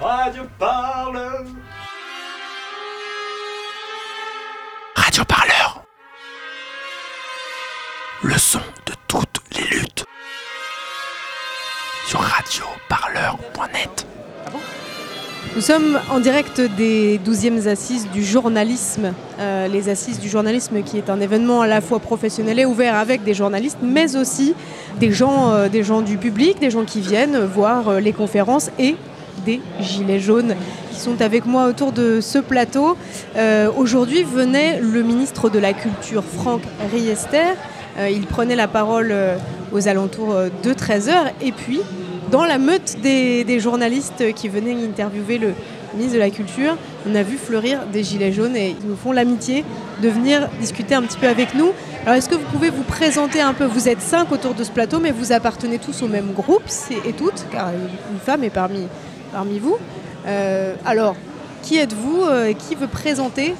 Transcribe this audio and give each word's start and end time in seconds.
Radio 0.00 0.44
Parleur. 0.58 1.44
Radio 4.96 5.24
Parleur. 5.26 5.84
Le 8.22 8.38
son 8.38 8.60
de 8.86 8.94
toutes 9.08 9.42
les 9.54 9.76
luttes. 9.76 10.06
Sur 12.06 12.20
radioparleur.net. 12.20 14.06
Nous 15.54 15.60
sommes 15.60 15.98
en 16.10 16.20
direct 16.20 16.62
des 16.78 17.18
12e 17.18 17.68
assises 17.68 18.08
du 18.10 18.24
journalisme. 18.24 19.12
Euh, 19.38 19.68
les 19.68 19.90
assises 19.90 20.18
du 20.18 20.30
journalisme 20.30 20.82
qui 20.82 20.96
est 20.96 21.10
un 21.10 21.20
événement 21.20 21.60
à 21.60 21.66
la 21.66 21.82
fois 21.82 21.98
professionnel 21.98 22.58
et 22.58 22.64
ouvert 22.64 22.94
avec 22.94 23.22
des 23.24 23.34
journalistes, 23.34 23.78
mais 23.82 24.16
aussi 24.16 24.54
des 24.98 25.12
gens, 25.12 25.50
euh, 25.50 25.68
des 25.68 25.82
gens 25.82 26.00
du 26.00 26.16
public, 26.16 26.58
des 26.58 26.70
gens 26.70 26.84
qui 26.84 27.00
viennent 27.00 27.38
voir 27.44 27.88
euh, 27.88 28.00
les 28.00 28.14
conférences 28.14 28.70
et 28.78 28.96
des 29.44 29.60
Gilets 29.80 30.20
jaunes 30.20 30.54
qui 30.92 31.00
sont 31.00 31.20
avec 31.22 31.46
moi 31.46 31.66
autour 31.66 31.92
de 31.92 32.20
ce 32.20 32.38
plateau. 32.38 32.96
Aujourd'hui 33.76 34.22
venait 34.22 34.80
le 34.80 35.02
ministre 35.02 35.50
de 35.50 35.58
la 35.58 35.72
Culture, 35.72 36.22
Franck 36.24 36.62
Riester. 36.92 37.54
il 38.10 38.26
prenait 38.26 38.56
la 38.56 38.68
parole 38.68 39.14
aux 39.72 39.88
alentours 39.88 40.34
de 40.62 40.72
13h 40.72 41.32
et 41.40 41.52
puis 41.52 41.80
dans 42.30 42.44
la 42.44 42.58
meute 42.58 43.00
des, 43.00 43.60
journalistes 43.60 44.32
qui 44.34 44.48
venaient 44.48 44.74
interviewer 44.84 45.38
le 45.38 45.52
ministre 45.94 46.14
de 46.14 46.20
la 46.20 46.30
Culture, 46.30 46.76
on 47.08 47.14
a 47.16 47.24
vu 47.24 47.36
fleurir 47.36 47.86
des 47.92 48.04
gilets 48.04 48.32
jaunes 48.32 48.54
et 48.54 48.76
ils 48.80 48.88
nous 48.88 48.96
font 48.96 49.10
l'amitié 49.10 49.64
de 50.00 50.08
venir 50.08 50.48
discuter 50.60 50.94
un 50.94 51.02
petit 51.02 51.18
peu 51.18 51.26
avec 51.26 51.54
nous. 51.54 51.72
Alors 52.02 52.14
est-ce 52.14 52.28
que 52.28 52.36
vous 52.36 52.46
pouvez 52.52 52.70
vous 52.70 52.84
présenter 52.84 53.40
un 53.40 53.52
peu? 53.52 53.64
Vous 53.64 53.88
êtes 53.88 54.00
cinq 54.00 54.30
autour 54.30 54.54
de 54.54 54.62
ce 54.62 54.70
plateau, 54.70 55.00
mais 55.00 55.10
vous 55.10 55.32
appartenez 55.32 55.78
tous 55.78 56.02
au 56.02 56.08
même 56.08 56.32
groupe 56.32 56.62
et 57.04 57.12
toutes, 57.12 57.46
car 57.50 57.70
une 57.70 58.20
femme 58.20 58.44
est 58.44 58.50
parmi, 58.50 58.86
parmi 59.32 59.58
vous. 59.58 59.76
Euh, 60.26 60.74
alors, 60.84 61.16
qui 61.62 61.78
êtes-vous 61.78 62.22
euh, 62.22 62.48
et 62.48 62.54
qui 62.54 62.74
veut 62.74 62.86
présenter 62.86 63.54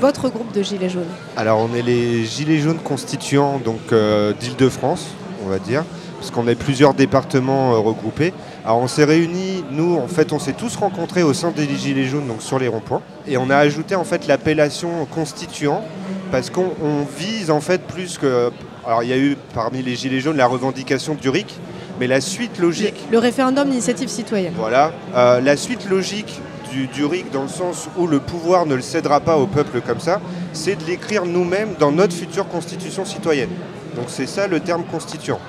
votre 0.00 0.28
groupe 0.28 0.52
de 0.52 0.62
gilets 0.62 0.88
jaunes 0.88 1.04
Alors 1.36 1.60
on 1.60 1.74
est 1.74 1.82
les 1.82 2.24
gilets 2.24 2.58
jaunes 2.58 2.78
constituants 2.78 3.60
donc 3.64 3.92
euh, 3.92 4.32
d'Île-de-France, 4.32 5.06
on 5.44 5.48
va 5.48 5.58
dire 5.58 5.84
parce 6.24 6.30
qu'on 6.34 6.48
est 6.48 6.54
plusieurs 6.54 6.94
départements 6.94 7.82
regroupés. 7.82 8.32
Alors 8.64 8.78
on 8.78 8.88
s'est 8.88 9.04
réunis, 9.04 9.62
nous 9.70 9.96
en 9.96 10.08
fait 10.08 10.32
on 10.32 10.38
s'est 10.38 10.54
tous 10.54 10.74
rencontrés 10.76 11.22
au 11.22 11.34
sein 11.34 11.50
des 11.50 11.68
Gilets 11.68 12.06
jaunes, 12.06 12.26
donc 12.26 12.40
sur 12.40 12.58
les 12.58 12.66
ronds-points, 12.66 13.02
et 13.26 13.36
on 13.36 13.50
a 13.50 13.58
ajouté 13.58 13.94
en 13.94 14.04
fait 14.04 14.26
l'appellation 14.26 15.04
constituant, 15.04 15.84
parce 16.30 16.48
qu'on 16.48 16.72
vise 17.18 17.50
en 17.50 17.60
fait 17.60 17.82
plus 17.82 18.16
que... 18.16 18.50
Alors 18.86 19.02
il 19.02 19.10
y 19.10 19.12
a 19.12 19.18
eu 19.18 19.36
parmi 19.52 19.82
les 19.82 19.96
Gilets 19.96 20.20
jaunes 20.20 20.38
la 20.38 20.46
revendication 20.46 21.14
du 21.14 21.28
RIC, 21.28 21.60
mais 21.98 22.06
la 22.06 22.20
suite 22.20 22.58
logique... 22.58 22.94
Le, 23.10 23.18
référendum 23.18 23.68
d'initiative 23.68 24.08
citoyenne. 24.08 24.54
Voilà, 24.56 24.92
euh, 25.14 25.40
la 25.40 25.56
suite 25.56 25.88
logique 25.88 26.40
du, 26.72 26.86
du, 26.88 27.04
RIC 27.04 27.30
dans 27.30 27.42
le 27.42 27.48
sens 27.48 27.88
où 27.96 28.06
le 28.06 28.20
pouvoir 28.20 28.66
ne 28.66 28.74
le 28.74 28.82
cédera 28.82 29.20
pas 29.20 29.36
au 29.36 29.46
peuple 29.46 29.80
comme 29.80 30.00
ça, 30.00 30.20
c'est 30.52 30.76
de 30.76 30.84
l'écrire 30.84 31.24
nous-mêmes 31.24 31.74
dans 31.78 31.92
notre 31.92 32.14
future 32.14 32.48
constitution 32.48 33.04
citoyenne. 33.04 33.50
Donc 33.94 34.06
c'est 34.08 34.26
ça 34.26 34.46
le 34.46 34.60
terme 34.60 34.84
constituant. 34.84 35.40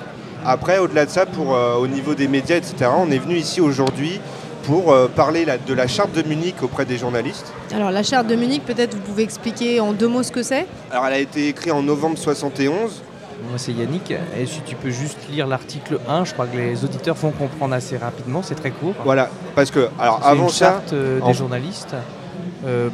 Après, 0.45 0.77
au-delà 0.77 1.05
de 1.05 1.09
ça, 1.09 1.25
pour, 1.25 1.55
euh, 1.55 1.75
au 1.75 1.87
niveau 1.87 2.13
des 2.13 2.27
médias, 2.27 2.57
etc., 2.57 2.91
on 2.95 3.09
est 3.09 3.17
venu 3.17 3.35
ici 3.35 3.61
aujourd'hui 3.61 4.19
pour 4.65 4.91
euh, 4.91 5.07
parler 5.07 5.45
de 5.45 5.73
la 5.73 5.87
charte 5.87 6.11
de 6.13 6.27
Munich 6.27 6.55
auprès 6.61 6.85
des 6.85 6.97
journalistes. 6.97 7.51
Alors 7.73 7.91
la 7.91 8.03
charte 8.03 8.27
de 8.27 8.35
Munich, 8.35 8.63
peut-être 8.65 8.95
vous 8.95 9.01
pouvez 9.01 9.23
expliquer 9.23 9.79
en 9.79 9.93
deux 9.93 10.07
mots 10.07 10.23
ce 10.23 10.31
que 10.31 10.43
c'est? 10.43 10.65
Alors 10.91 11.05
elle 11.07 11.13
a 11.13 11.19
été 11.19 11.47
écrite 11.47 11.71
en 11.71 11.81
novembre 11.81 12.17
71. 12.17 13.03
Moi 13.49 13.57
c'est 13.57 13.73
Yannick, 13.73 14.11
et 14.11 14.45
si 14.45 14.61
tu 14.61 14.75
peux 14.75 14.89
juste 14.89 15.17
lire 15.29 15.47
l'article 15.47 15.99
1, 16.07 16.25
je 16.25 16.33
crois 16.33 16.47
que 16.47 16.57
les 16.57 16.83
auditeurs 16.83 17.15
vont 17.15 17.31
comprendre 17.31 17.73
assez 17.73 17.97
rapidement, 17.97 18.41
c'est 18.41 18.55
très 18.55 18.71
court. 18.71 18.93
Voilà, 19.03 19.29
parce 19.55 19.71
que 19.71 19.89
alors 19.99 20.21
avant 20.23 20.43
une 20.43 20.49
charte 20.49 20.93
euh, 20.93 21.19
des 21.21 21.33
journalistes 21.33 21.95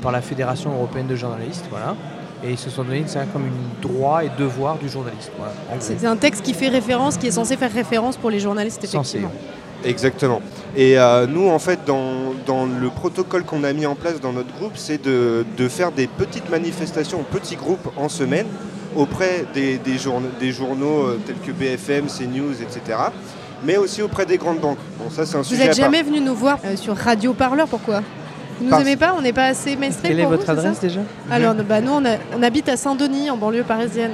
par 0.01 0.11
la 0.11 0.21
Fédération 0.21 0.73
européenne 0.73 1.07
de 1.07 1.15
journalistes, 1.15 1.65
voilà 1.69 1.95
et 2.43 2.51
ils 2.51 2.57
se 2.57 2.69
sont 2.69 2.83
donné 2.83 3.03
ça 3.07 3.25
comme 3.31 3.45
une 3.45 3.81
droit 3.81 4.23
et 4.23 4.29
devoir 4.37 4.77
du 4.77 4.89
journaliste. 4.89 5.31
c'est 5.79 6.05
un 6.05 6.15
texte 6.15 6.43
qui 6.43 6.53
fait 6.53 6.69
référence, 6.69 7.17
qui 7.17 7.27
est 7.27 7.31
censé 7.31 7.57
faire 7.57 7.71
référence 7.71 8.17
pour 8.17 8.29
les 8.29 8.39
journalistes, 8.39 8.83
effectivement. 8.83 9.31
Exactement. 9.83 10.41
Et 10.75 10.99
euh, 10.99 11.25
nous, 11.25 11.49
en 11.49 11.57
fait, 11.57 11.79
dans, 11.85 12.65
le 12.65 12.89
protocole 12.89 13.43
qu'on 13.43 13.63
a 13.63 13.73
mis 13.73 13.85
en 13.85 13.95
place 13.95 14.21
dans 14.21 14.31
notre 14.31 14.53
groupe, 14.55 14.73
c'est 14.75 15.03
de, 15.03 15.43
faire 15.69 15.91
des 15.91 16.07
petites 16.07 16.49
manifestations, 16.49 17.23
petits 17.23 17.55
groupes 17.55 17.91
en 17.97 18.09
semaine, 18.09 18.47
auprès 18.95 19.45
des, 19.53 19.79
journaux, 19.97 20.29
des 20.39 20.51
journaux 20.51 21.07
euh, 21.07 21.19
tels 21.25 21.37
que 21.37 21.51
BFM, 21.51 22.07
CNews, 22.07 22.61
etc. 22.61 22.97
Mais 23.63 23.77
aussi 23.77 24.01
auprès 24.01 24.25
des 24.25 24.37
grandes 24.37 24.59
banques. 24.59 24.79
Bon, 24.97 25.09
ça, 25.09 25.25
c'est 25.25 25.37
un 25.37 25.41
Vous 25.41 25.55
n'êtes 25.55 25.75
jamais 25.75 26.03
venu 26.03 26.19
nous 26.19 26.35
voir 26.35 26.59
euh, 26.65 26.75
sur 26.75 26.95
Radio 26.95 27.33
Parleur, 27.33 27.67
pourquoi? 27.67 28.01
Vous 28.59 28.69
nous 28.69 28.81
aimez 28.81 28.97
pas? 28.97 29.15
On 29.17 29.21
n'est 29.21 29.33
pas 29.33 29.45
assez 29.45 29.75
mainstream 29.75 30.11
Quelle 30.11 30.19
est 30.19 30.25
votre 30.25 30.49
adresse 30.49 30.79
déjà? 30.79 31.01
Alors, 31.31 31.55
bah, 31.55 31.81
nous, 31.81 31.91
on, 31.91 32.43
habite 32.43 32.69
à 32.69 32.77
Saint-Denis, 32.77 33.29
en 33.29 33.37
banlieue 33.37 33.63
parisienne. 33.63 34.11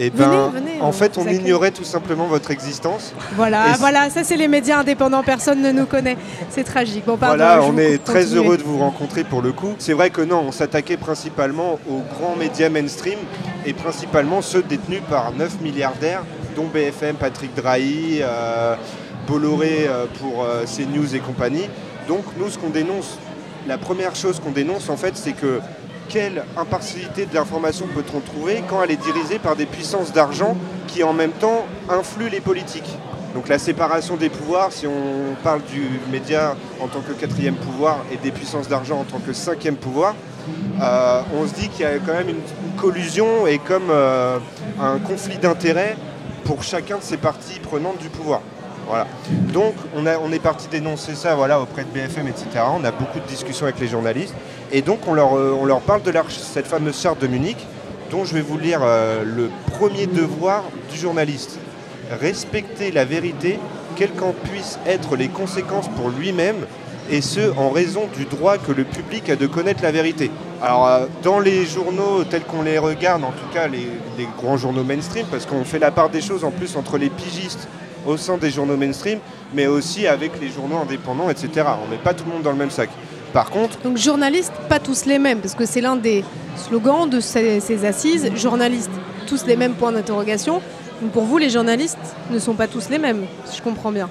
Et 0.00 0.06
eh 0.06 0.10
ben, 0.10 0.50
en 0.80 0.92
fait, 0.92 1.18
on 1.18 1.28
ignorait 1.28 1.72
tout 1.72 1.84
simplement 1.84 2.26
votre 2.26 2.50
existence. 2.50 3.12
Voilà, 3.36 3.74
voilà, 3.78 4.08
ça 4.08 4.24
c'est 4.24 4.38
les 4.38 4.48
médias 4.48 4.78
indépendants, 4.78 5.22
personne 5.22 5.60
ne 5.60 5.72
nous 5.72 5.84
connaît. 5.84 6.16
C'est 6.48 6.64
tragique. 6.64 7.04
Bon, 7.04 7.16
voilà, 7.16 7.60
on 7.62 7.76
est 7.76 8.02
très 8.02 8.24
heureux 8.34 8.56
de 8.56 8.62
vous 8.62 8.78
rencontrer 8.78 9.24
pour 9.24 9.42
le 9.42 9.52
coup. 9.52 9.74
C'est 9.78 9.92
vrai 9.92 10.08
que 10.08 10.22
non, 10.22 10.44
on 10.46 10.52
s'attaquait 10.52 10.96
principalement 10.96 11.78
aux 11.86 12.00
grands 12.18 12.34
médias 12.34 12.70
mainstream 12.70 13.18
et 13.66 13.74
principalement 13.74 14.40
ceux 14.40 14.62
détenus 14.62 15.02
par 15.10 15.32
9 15.32 15.60
milliardaires, 15.60 16.22
dont 16.56 16.64
BFM, 16.64 17.16
Patrick 17.16 17.54
Drahi, 17.54 18.20
euh, 18.22 18.76
Bolloré 19.28 19.86
euh, 19.86 20.06
pour 20.18 20.44
euh, 20.44 20.64
CNews 20.64 21.14
et 21.14 21.20
compagnie. 21.20 21.68
Donc 22.08 22.24
nous, 22.38 22.48
ce 22.48 22.56
qu'on 22.56 22.70
dénonce 22.70 23.18
la 23.68 23.76
première 23.76 24.16
chose 24.16 24.40
qu'on 24.40 24.52
dénonce 24.52 24.88
en 24.88 24.96
fait, 24.96 25.14
c'est 25.18 25.32
que 25.32 25.60
quelle 26.10 26.42
impartialité 26.56 27.24
de 27.24 27.34
l'information 27.34 27.86
peut-on 27.86 28.20
trouver 28.20 28.64
quand 28.68 28.82
elle 28.82 28.90
est 28.90 29.02
dirigée 29.02 29.38
par 29.38 29.54
des 29.54 29.64
puissances 29.64 30.12
d'argent 30.12 30.56
qui 30.88 31.04
en 31.04 31.12
même 31.12 31.30
temps 31.30 31.64
influent 31.88 32.28
les 32.30 32.40
politiques? 32.40 32.98
Donc 33.34 33.48
la 33.48 33.60
séparation 33.60 34.16
des 34.16 34.28
pouvoirs, 34.28 34.72
si 34.72 34.88
on 34.88 35.36
parle 35.44 35.62
du 35.62 35.88
média 36.10 36.56
en 36.80 36.88
tant 36.88 37.00
que 37.00 37.12
quatrième 37.12 37.54
pouvoir 37.54 37.98
et 38.12 38.16
des 38.16 38.32
puissances 38.32 38.68
d'argent 38.68 38.98
en 38.98 39.04
tant 39.04 39.20
que 39.20 39.32
cinquième 39.32 39.76
pouvoir, 39.76 40.16
euh, 40.82 41.22
on 41.40 41.46
se 41.46 41.54
dit 41.54 41.68
qu'il 41.68 41.82
y 41.82 41.84
a 41.84 41.98
quand 41.98 42.12
même 42.12 42.28
une, 42.28 42.40
collusion 42.76 43.46
et 43.46 43.58
comme 43.58 43.90
euh, 43.90 44.38
un 44.80 44.98
conflit 44.98 45.36
d'intérêts 45.36 45.96
pour 46.44 46.62
chacun 46.62 46.96
de 46.96 47.02
ces 47.02 47.18
parties 47.18 47.60
prenantes 47.60 47.98
du 47.98 48.08
pouvoir. 48.08 48.40
Donc 49.52 49.74
on, 49.94 50.32
est 50.32 50.38
parti 50.38 50.68
dénoncer 50.68 51.14
ça 51.14 51.34
voilà, 51.34 51.60
auprès 51.60 51.84
de 51.84 51.88
BFM, 51.88 52.28
etc. 52.28 52.46
On 52.76 52.84
a 52.84 52.90
beaucoup 52.90 53.20
de 53.20 53.26
discussions 53.26 53.66
avec 53.66 53.80
les 53.80 53.88
journalistes. 53.88 54.34
Et 54.72 54.82
donc 54.82 55.00
on 55.06 55.14
leur, 55.14 55.36
euh, 55.36 55.80
parle 55.86 56.02
de 56.02 56.12
cette 56.28 56.66
fameuse 56.66 57.00
charte 57.00 57.20
de 57.20 57.26
Munich, 57.26 57.66
dont 58.10 58.24
je 58.24 58.34
vais 58.34 58.40
vous 58.40 58.58
lire 58.58 58.80
euh, 58.82 59.22
le 59.24 59.50
premier 59.72 60.06
devoir 60.06 60.64
du 60.90 60.98
journaliste. 60.98 61.58
Respecter 62.20 62.90
la 62.90 63.04
vérité, 63.04 63.58
quelles 63.96 64.12
qu'en 64.12 64.32
puissent 64.32 64.78
être 64.86 65.16
les 65.16 65.28
conséquences 65.28 65.88
pour 65.88 66.10
lui-même, 66.10 66.66
et 67.08 67.20
ce, 67.20 67.56
en 67.56 67.70
raison 67.70 68.08
du 68.16 68.24
droit 68.24 68.58
que 68.58 68.70
le 68.70 68.84
public 68.84 69.30
a 69.30 69.36
de 69.36 69.46
connaître 69.46 69.82
la 69.82 69.90
vérité. 69.90 70.30
Alors, 70.62 70.86
euh, 70.86 71.06
dans 71.22 71.40
les 71.40 71.64
journaux 71.64 72.24
tels 72.24 72.42
qu'on 72.42 72.62
les 72.62 72.78
regarde, 72.78 73.24
en 73.24 73.32
tout 73.32 73.52
cas 73.52 73.66
les 73.68 73.88
grands 74.40 74.56
journaux 74.56 74.84
mainstream, 74.84 75.26
parce 75.30 75.46
qu'on 75.46 75.64
fait 75.64 75.78
la 75.78 75.90
part 75.90 76.10
des 76.10 76.20
choses 76.20 76.44
en 76.44 76.50
plus 76.50 76.76
entre 76.76 76.98
les 76.98 77.10
pigistes 77.10 77.68
au 78.06 78.16
sein 78.16 78.36
des 78.36 78.50
journaux 78.50 78.76
mainstream, 78.76 79.18
mais 79.54 79.66
aussi 79.66 80.06
avec 80.06 80.40
les 80.40 80.48
journaux 80.48 80.76
indépendants, 80.76 81.30
etc. 81.30 81.66
On 81.82 81.86
ne 81.86 81.92
met 81.92 82.02
pas 82.02 82.14
tout 82.14 82.24
le 82.24 82.32
monde 82.32 82.42
dans 82.42 82.52
le 82.52 82.58
même 82.58 82.70
sac. 82.70 82.90
Par 83.32 83.50
contre... 83.50 83.78
Donc 83.82 83.96
journalistes, 83.96 84.52
pas 84.68 84.78
tous 84.78 85.06
les 85.06 85.18
mêmes, 85.18 85.40
parce 85.40 85.54
que 85.54 85.66
c'est 85.66 85.80
l'un 85.80 85.96
des 85.96 86.24
slogans 86.56 87.08
de 87.08 87.20
ces, 87.20 87.84
assises. 87.84 88.30
Journalistes, 88.34 88.90
tous 89.26 89.46
les 89.46 89.56
mêmes 89.56 89.74
points 89.74 89.92
d'interrogation. 89.92 90.60
Pour 91.12 91.24
vous, 91.24 91.38
les 91.38 91.50
journalistes 91.50 91.98
ne 92.30 92.38
sont 92.38 92.54
pas 92.54 92.66
tous 92.66 92.90
les 92.90 92.98
mêmes, 92.98 93.24
si 93.46 93.58
je 93.58 93.62
comprends 93.62 93.92
bien. 93.92 94.08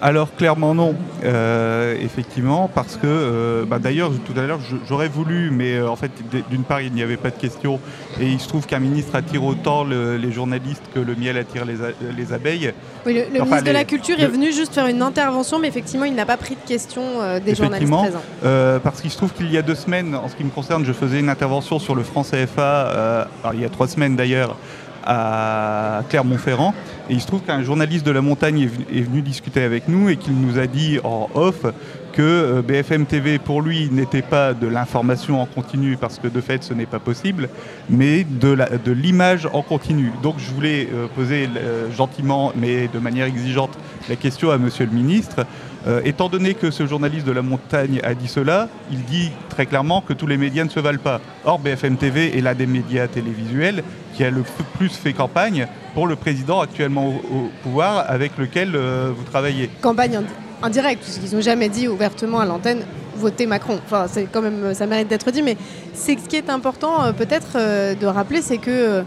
Alors 0.00 0.34
clairement 0.36 0.74
non, 0.74 0.94
euh, 1.24 1.96
effectivement, 2.00 2.70
parce 2.72 2.96
que 2.96 3.06
euh, 3.06 3.64
bah, 3.64 3.80
d'ailleurs 3.80 4.12
tout 4.24 4.38
à 4.38 4.46
l'heure 4.46 4.60
j'aurais 4.88 5.08
voulu, 5.08 5.50
mais 5.50 5.74
euh, 5.74 5.88
en 5.88 5.96
fait 5.96 6.12
d'une 6.50 6.62
part 6.62 6.80
il 6.80 6.92
n'y 6.92 7.02
avait 7.02 7.16
pas 7.16 7.30
de 7.30 7.36
question, 7.36 7.80
et 8.20 8.26
il 8.26 8.38
se 8.38 8.46
trouve 8.46 8.66
qu'un 8.66 8.78
ministre 8.78 9.16
attire 9.16 9.42
autant 9.42 9.84
les 9.84 10.30
journalistes 10.30 10.84
que 10.94 11.00
le 11.00 11.16
miel 11.16 11.36
attire 11.36 11.64
les, 11.64 12.32
abeilles. 12.32 12.72
Oui, 13.06 13.14
le, 13.14 13.40
ministre 13.40 13.64
de 13.64 13.70
la 13.72 13.84
Culture 13.84 14.20
est 14.20 14.28
venu 14.28 14.52
juste 14.52 14.74
faire 14.74 14.86
une 14.86 15.02
intervention, 15.02 15.58
mais 15.58 15.68
effectivement 15.68 16.04
il 16.04 16.14
n'a 16.14 16.26
pas 16.26 16.36
pris 16.36 16.54
de 16.54 16.68
questions 16.68 17.40
des 17.44 17.56
journalistes 17.56 17.92
présents. 17.92 18.80
parce 18.84 19.00
qu'il 19.00 19.10
se 19.10 19.16
trouve 19.16 19.32
qu'il 19.32 19.50
y 19.50 19.58
a 19.58 19.62
deux 19.62 19.74
semaines, 19.74 20.14
en 20.14 20.28
ce 20.28 20.36
qui 20.36 20.44
me 20.44 20.50
concerne, 20.50 20.84
je 20.84 20.92
faisais 20.92 21.18
une 21.18 21.28
intervention 21.28 21.80
sur 21.80 21.96
le 21.96 22.04
France 22.04 22.30
CFA, 22.30 23.26
il 23.52 23.60
y 23.60 23.64
a 23.64 23.68
trois 23.68 23.88
semaines 23.88 24.14
d'ailleurs, 24.14 24.56
à 25.04 26.02
Clermont-Ferrand. 26.08 26.74
Et 27.10 27.14
il 27.14 27.20
se 27.20 27.26
trouve 27.26 27.42
qu'un 27.42 27.62
journaliste 27.62 28.04
de 28.04 28.10
la 28.10 28.20
montagne 28.20 28.68
est 28.92 29.00
venu, 29.00 29.22
discuter 29.22 29.62
avec 29.62 29.88
nous 29.88 30.08
et 30.08 30.16
qu'il 30.16 30.34
nous 30.34 30.58
a 30.58 30.66
dit 30.66 30.98
en 31.04 31.28
off 31.34 31.64
que 32.12 32.22
euh, 32.22 32.62
BFM 32.62 33.06
TV 33.06 33.38
pour 33.38 33.62
lui 33.62 33.88
n'était 33.90 34.22
pas 34.22 34.52
de 34.52 34.66
l'information 34.66 35.40
en 35.40 35.46
continu 35.46 35.96
parce 35.96 36.18
que 36.18 36.26
de 36.26 36.40
fait 36.40 36.62
ce 36.64 36.74
n'est 36.74 36.86
pas 36.86 36.98
possible, 36.98 37.48
mais 37.88 38.24
de 38.24 38.92
l'image 38.92 39.48
en 39.52 39.62
continu. 39.62 40.12
Donc 40.22 40.36
je 40.38 40.50
voulais 40.50 40.88
euh, 40.92 41.06
poser 41.14 41.48
euh, 41.56 41.90
gentiment 41.92 42.52
mais 42.56 42.88
de 42.88 42.98
manière 42.98 43.26
exigeante 43.26 43.78
la 44.08 44.16
question 44.16 44.50
à 44.50 44.58
Monsieur 44.58 44.86
le 44.86 44.92
ministre. 44.92 45.46
Euh, 45.86 46.00
étant 46.04 46.28
donné 46.28 46.54
que 46.54 46.70
ce 46.70 46.86
journaliste 46.86 47.24
de 47.26 47.32
la 47.32 47.42
montagne 47.42 48.00
a 48.02 48.14
dit 48.14 48.26
cela, 48.28 48.68
il 48.90 49.04
dit 49.04 49.30
très 49.48 49.64
clairement 49.66 50.00
que 50.00 50.12
tous 50.12 50.26
les 50.26 50.36
médias 50.36 50.64
ne 50.64 50.70
se 50.70 50.80
valent 50.80 50.98
pas. 50.98 51.20
Or 51.44 51.58
BFM 51.58 51.96
TV 51.96 52.36
est 52.36 52.40
l'un 52.40 52.54
des 52.54 52.66
médias 52.66 53.06
télévisuels 53.06 53.84
qui 54.14 54.24
a 54.24 54.30
le 54.30 54.42
plus 54.76 54.88
fait 54.88 55.12
campagne 55.12 55.68
pour 55.94 56.06
le 56.08 56.16
président 56.16 56.60
actuellement 56.60 57.08
au, 57.08 57.50
pouvoir 57.62 58.04
avec 58.10 58.36
lequel 58.38 58.74
euh, 58.74 59.12
vous 59.16 59.24
travaillez. 59.24 59.70
Campagne 59.80 60.16
indi- 60.16 60.26
indirecte, 60.62 61.02
puisqu'ils 61.02 61.36
n'ont 61.36 61.42
jamais 61.42 61.68
dit 61.68 61.86
ouvertement 61.86 62.40
à 62.40 62.44
l'antenne 62.44 62.80
votez 63.16 63.46
Macron. 63.46 63.80
Enfin, 63.84 64.06
c'est 64.08 64.24
quand 64.32 64.42
même, 64.42 64.74
ça 64.74 64.86
mérite 64.86 65.08
d'être 65.08 65.30
dit, 65.30 65.42
mais 65.42 65.56
ce 65.94 66.12
qui 66.12 66.36
est 66.36 66.50
important 66.50 67.02
euh, 67.04 67.12
peut-être 67.12 67.56
de 67.96 68.06
rappeler, 68.06 68.42
c'est 68.42 68.58
que 68.58 69.02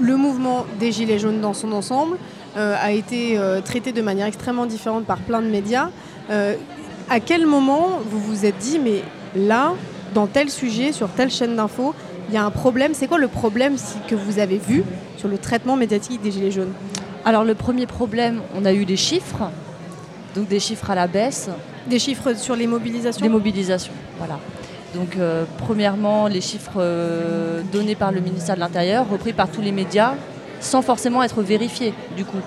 le 0.00 0.16
mouvement 0.16 0.64
des 0.80 0.90
Gilets 0.92 1.18
jaunes 1.18 1.40
dans 1.42 1.52
son 1.52 1.72
ensemble 1.72 2.16
a 2.56 2.92
été 2.92 3.38
euh, 3.38 3.60
traité 3.60 3.92
de 3.92 4.02
manière 4.02 4.26
extrêmement 4.26 4.66
différente 4.66 5.04
par 5.04 5.18
plein 5.18 5.42
de 5.42 5.48
médias. 5.48 5.90
Euh, 6.30 6.54
à 7.08 7.20
quel 7.20 7.46
moment 7.46 8.00
vous 8.04 8.18
vous 8.18 8.46
êtes 8.46 8.58
dit, 8.58 8.78
mais 8.78 9.02
là, 9.34 9.74
dans 10.14 10.26
tel 10.26 10.50
sujet, 10.50 10.92
sur 10.92 11.08
telle 11.08 11.30
chaîne 11.30 11.56
d'infos, 11.56 11.94
il 12.28 12.34
y 12.34 12.38
a 12.38 12.44
un 12.44 12.50
problème? 12.50 12.92
C'est 12.94 13.06
quoi 13.06 13.18
le 13.18 13.28
problème 13.28 13.76
que 14.08 14.14
vous 14.14 14.38
avez 14.38 14.58
vu 14.58 14.82
sur 15.16 15.28
le 15.28 15.38
traitement 15.38 15.76
médiatique 15.76 16.20
des 16.22 16.32
Gilets 16.32 16.50
jaunes? 16.50 16.72
Alors 17.24 17.44
le 17.44 17.54
premier 17.54 17.86
problème, 17.86 18.40
on 18.56 18.64
a 18.64 18.72
eu 18.72 18.84
des 18.84 18.96
chiffres, 18.96 19.50
donc 20.34 20.48
des 20.48 20.60
chiffres 20.60 20.90
à 20.90 20.94
la 20.94 21.06
baisse, 21.06 21.50
Des 21.88 21.98
chiffres 22.00 22.34
sur 22.34 22.56
les 22.56 22.66
mobilisations? 22.66 23.24
Des 23.24 23.28
mobilisations. 23.32 23.92
Voilà. 24.18 24.38
Donc 24.94 25.16
euh, 25.16 25.44
premièrement, 25.58 26.26
les 26.26 26.40
chiffres 26.40 26.78
euh, 26.78 27.62
donnés 27.72 27.94
par 27.94 28.10
le 28.12 28.20
ministère 28.20 28.56
de 28.56 28.60
l'Intérieur, 28.60 29.08
repris 29.08 29.32
par 29.32 29.48
tous 29.48 29.60
les 29.60 29.72
médias, 29.72 30.14
sans 30.60 30.82
forcément 30.82 31.22
être 31.22 31.42
vérifiés 31.42 31.94
du 32.16 32.24
coup. 32.24 32.38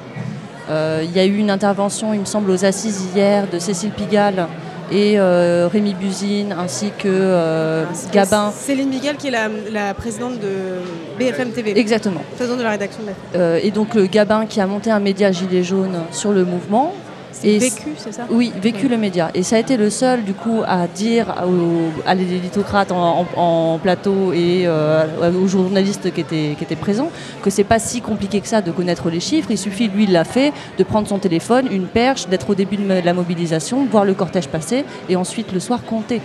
Euh, 0.70 1.02
Il 1.04 1.12
y 1.16 1.20
a 1.20 1.26
eu 1.26 1.38
une 1.38 1.50
intervention, 1.50 2.14
il 2.14 2.20
me 2.20 2.26
semble, 2.26 2.52
aux 2.52 2.66
assises 2.66 3.08
hier 3.16 3.46
de 3.52 3.58
Cécile 3.60 3.92
Pigalle 3.92 4.48
et 4.92 5.20
euh, 5.20 5.68
Rémi 5.72 5.94
Buzine 5.94 6.52
ainsi 6.58 6.92
que 6.98 7.08
euh, 7.08 7.86
Gabin. 8.12 8.52
Céline 8.56 8.90
Miguel 8.90 9.18
qui 9.18 9.28
est 9.28 9.32
la, 9.32 9.48
la 9.72 9.94
présidente 9.94 10.40
de 10.40 10.80
BFM 11.20 11.52
TV, 11.52 11.78
Exactement. 11.80 12.22
présidente 12.36 12.58
de 12.60 12.64
la 12.64 12.72
rédaction 12.72 13.02
de. 13.04 13.12
Euh, 13.40 13.60
et 13.62 13.70
donc 13.72 13.94
le 13.94 14.06
Gabin 14.08 14.46
qui 14.48 14.60
a 14.62 14.66
monté 14.68 14.90
un 14.92 15.00
média 15.00 15.32
gilet 15.32 15.64
jaune 15.64 15.96
sur 16.12 16.32
le 16.32 16.44
mouvement. 16.46 16.94
C'est 17.31 17.48
Et 17.48 17.60
vécu, 17.60 17.90
c'est 17.98 18.12
ça 18.12 18.26
Oui, 18.30 18.52
vécu 18.62 18.88
le 18.88 18.98
média. 18.98 19.30
Et 19.34 19.44
ça 19.44 19.56
a 19.56 19.60
été 19.60 19.78
le 19.78 19.90
seul, 19.90 20.24
du 20.24 20.34
coup, 20.34 20.62
à 20.68 20.88
dire 20.88 21.28
aux, 21.48 21.90
à 22.08 22.16
l'élitocrate 22.16 22.92
en, 22.92 23.22
en- 23.22 23.28
en 23.42 23.78
plateau 23.78 24.34
et 24.34 24.64
euh, 24.66 25.06
aux 25.42 25.48
journalistes 25.48 26.12
qui 26.14 26.22
étaient, 26.22 26.56
qui 26.58 26.64
étaient 26.64 26.76
présents 26.76 27.12
que 27.44 27.50
c'est 27.50 27.64
pas 27.64 27.80
si 27.80 28.02
compliqué 28.02 28.42
que 28.42 28.48
ça 28.48 28.62
de 28.62 28.72
connaître 28.72 29.10
les 29.10 29.20
chiffres. 29.20 29.50
Il 29.52 29.58
suffit, 29.58 29.88
lui, 29.88 30.04
il 30.06 30.12
l'a 30.12 30.24
fait, 30.26 30.52
de 30.78 30.84
prendre 30.84 31.08
son 31.08 31.20
téléphone, 31.20 31.68
une 31.72 31.86
perche, 31.88 32.28
d'être 32.28 32.50
au 32.50 32.56
début 32.56 32.78
de 32.78 32.88
la 33.06 33.14
mobilisation, 33.14 33.86
voir 33.86 34.06
le 34.06 34.14
cortège 34.14 34.48
passer 34.48 34.84
et 35.08 35.16
ensuite 35.16 35.52
le 35.54 35.60
soir 35.60 35.84
compter. 35.86 36.22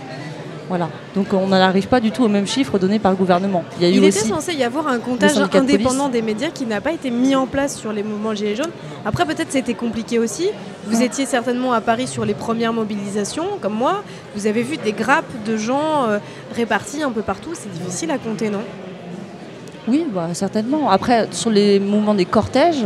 Voilà. 0.67 0.89
Donc 1.13 1.27
on 1.33 1.47
n'en 1.47 1.55
arrive 1.57 1.87
pas 1.87 1.99
du 1.99 2.11
tout 2.11 2.23
au 2.23 2.27
même 2.27 2.47
chiffre 2.47 2.79
donné 2.79 2.97
par 2.97 3.11
le 3.11 3.17
gouvernement. 3.17 3.63
Il 3.77 3.83
y 3.83 3.85
a 3.85 3.89
eu 3.89 3.93
Il 3.97 4.03
était 4.03 4.19
aussi. 4.19 4.29
censé 4.29 4.53
y 4.53 4.63
avoir 4.63 4.87
un 4.87 4.99
comptage 4.99 5.35
de 5.35 5.57
indépendant 5.57 6.09
des 6.09 6.21
médias 6.23 6.49
qui 6.49 6.65
n'a 6.65 6.81
pas 6.81 6.91
été 6.91 7.11
mis 7.11 7.35
en 7.35 7.45
place 7.45 7.77
sur 7.77 7.91
les 7.93 8.01
mouvements 8.01 8.33
Gilets 8.33 8.55
jaunes. 8.55 8.71
Après, 9.05 9.25
peut-être 9.25 9.51
c'était 9.51 9.75
compliqué 9.75 10.17
aussi. 10.17 10.49
Vous 10.87 11.01
étiez 11.03 11.25
certainement 11.25 11.73
à 11.73 11.81
Paris 11.81 12.07
sur 12.07 12.25
les 12.25 12.33
premières 12.33 12.73
mobilisations, 12.73 13.45
comme 13.61 13.73
moi. 13.75 14.03
Vous 14.35 14.47
avez 14.47 14.63
vu 14.63 14.77
des 14.77 14.91
grappes 14.93 15.31
de 15.45 15.55
gens 15.55 16.07
euh, 16.09 16.17
répartis 16.55 17.03
un 17.03 17.11
peu 17.11 17.21
partout. 17.21 17.51
C'est 17.53 17.71
difficile 17.71 18.09
à 18.11 18.17
compter, 18.17 18.49
non? 18.49 18.61
Oui, 19.87 20.05
bah, 20.11 20.29
certainement. 20.33 20.89
Après, 20.89 21.27
sur 21.31 21.51
les 21.51 21.79
mouvements 21.79 22.15
des 22.15 22.25
cortèges, 22.25 22.85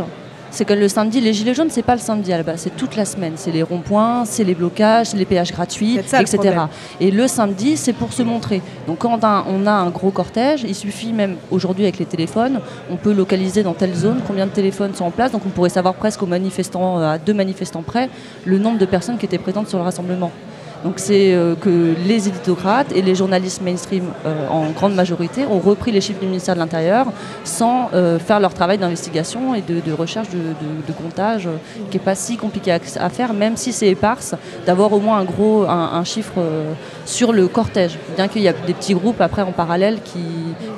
c'est 0.50 0.64
que 0.64 0.72
le 0.72 0.88
samedi, 0.88 1.20
les 1.20 1.32
gilets 1.32 1.54
jaunes, 1.54 1.70
c'est 1.70 1.82
pas 1.82 1.94
le 1.94 2.00
samedi 2.00 2.32
à 2.32 2.36
la 2.36 2.42
base, 2.42 2.60
c'est 2.62 2.76
toute 2.76 2.96
la 2.96 3.04
semaine. 3.04 3.34
C'est 3.36 3.52
les 3.52 3.62
ronds-points, 3.62 4.24
c'est 4.24 4.44
les 4.44 4.54
blocages, 4.54 5.08
c'est 5.08 5.16
les 5.16 5.24
péages 5.24 5.52
gratuits, 5.52 5.98
ça, 6.06 6.20
etc. 6.20 6.60
Et 7.00 7.10
le 7.10 7.28
samedi, 7.28 7.76
c'est 7.76 7.92
pour 7.92 8.12
se 8.12 8.22
montrer. 8.22 8.62
Donc 8.86 8.98
quand 8.98 9.18
on 9.22 9.66
a, 9.66 9.70
un 9.72 9.90
gros 9.90 10.10
cortège, 10.10 10.64
il 10.66 10.74
suffit 10.74 11.12
même 11.12 11.36
aujourd'hui 11.50 11.84
avec 11.84 11.98
les 11.98 12.06
téléphones, 12.06 12.60
on 12.90 12.96
peut 12.96 13.12
localiser 13.12 13.62
dans 13.62 13.74
telle 13.74 13.94
zone 13.94 14.20
combien 14.26 14.46
de 14.46 14.52
téléphones 14.52 14.94
sont 14.94 15.04
en 15.04 15.10
place. 15.10 15.32
Donc 15.32 15.42
on 15.46 15.50
pourrait 15.50 15.70
savoir 15.70 15.94
presque 15.94 16.22
aux 16.22 16.26
manifestants, 16.26 16.98
euh, 16.98 17.12
à 17.12 17.18
deux 17.18 17.34
manifestants 17.34 17.82
près, 17.82 18.08
le 18.44 18.58
nombre 18.58 18.78
de 18.78 18.86
personnes 18.86 19.18
qui 19.18 19.26
étaient 19.26 19.38
présentes 19.38 19.68
sur 19.68 19.78
le 19.78 19.84
rassemblement. 19.84 20.30
Donc 20.84 20.94
c'est 20.96 21.34
euh, 21.34 21.54
que 21.54 21.94
les 22.06 22.28
éditocrates 22.28 22.90
et 22.92 23.02
les 23.02 23.14
journalistes 23.14 23.60
mainstream 23.60 24.04
euh, 24.24 24.48
en 24.48 24.70
grande 24.70 24.94
majorité 24.94 25.44
ont 25.44 25.58
repris 25.58 25.92
les 25.92 26.00
chiffres 26.00 26.20
du 26.20 26.26
ministère 26.26 26.54
de 26.54 26.60
l'Intérieur 26.60 27.06
sans 27.44 27.90
euh, 27.92 28.18
faire 28.18 28.40
leur 28.40 28.54
travail 28.54 28.78
d'investigation 28.78 29.54
et 29.54 29.60
de, 29.60 29.80
de 29.80 29.92
recherche 29.92 30.30
de, 30.30 30.38
de- 30.38 30.86
de 30.88 30.92
comptage 30.92 31.46
euh, 31.46 31.56
qui 31.90 31.98
n'est 31.98 32.02
pas 32.02 32.14
si 32.14 32.38
compliqué 32.38 32.72
à, 32.72 32.78
à 32.98 33.08
faire, 33.10 33.34
même 33.34 33.56
si 33.58 33.72
c'est 33.74 33.88
éparse, 33.88 34.34
d'avoir 34.66 34.92
au 34.94 35.00
moins 35.00 35.18
un 35.18 35.24
gros 35.24 35.64
un, 35.64 35.90
un 35.92 36.04
chiffre 36.04 36.32
euh, 36.38 36.72
sur 37.04 37.32
le 37.32 37.46
cortège. 37.46 37.98
Bien 38.16 38.28
qu'il 38.28 38.40
y 38.42 38.48
a 38.48 38.54
des 38.54 38.72
petits 38.74 38.94
groupes 38.94 39.20
après 39.20 39.42
en 39.42 39.52
parallèle 39.52 39.98
qui, 40.02 40.20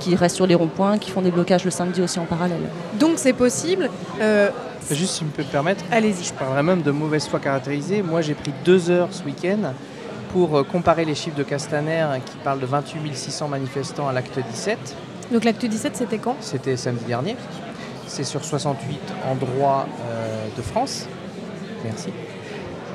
qui 0.00 0.16
restent 0.16 0.36
sur 0.36 0.46
les 0.48 0.56
ronds-points, 0.56 0.98
qui 0.98 1.10
font 1.12 1.22
des 1.22 1.30
blocages 1.30 1.64
le 1.64 1.70
samedi 1.70 2.02
aussi 2.02 2.18
en 2.18 2.24
parallèle. 2.24 2.58
Donc 2.98 3.12
c'est 3.16 3.32
possible. 3.34 3.88
Euh, 4.20 4.48
Juste 4.90 5.12
si 5.14 5.20
je 5.24 5.30
peux 5.30 5.42
me 5.44 5.48
permettre, 5.48 5.84
Allez-y. 5.92 6.24
je 6.24 6.32
parlerai 6.32 6.64
même 6.64 6.82
de 6.82 6.90
mauvaise 6.90 7.28
foi 7.28 7.38
caractérisée. 7.38 8.02
Moi, 8.02 8.20
j'ai 8.20 8.34
pris 8.34 8.50
deux 8.64 8.90
heures 8.90 9.08
ce 9.12 9.22
week-end 9.22 9.72
pour 10.32 10.56
euh, 10.56 10.62
comparer 10.64 11.04
les 11.04 11.14
chiffres 11.14 11.36
de 11.36 11.42
Castaner 11.42 12.06
qui 12.24 12.36
parlent 12.38 12.60
de 12.60 12.66
28 12.66 13.14
600 13.14 13.48
manifestants 13.48 14.08
à 14.08 14.12
l'acte 14.12 14.38
17. 14.38 14.96
Donc 15.32 15.44
l'acte 15.44 15.64
17, 15.64 15.96
c'était 15.96 16.18
quand? 16.18 16.36
C'était 16.40 16.76
samedi 16.76 17.04
dernier. 17.04 17.36
C'est 18.06 18.24
sur 18.24 18.44
68 18.44 19.00
endroits 19.30 19.86
euh, 20.10 20.46
de 20.56 20.62
France. 20.62 21.06
Merci. 21.84 22.10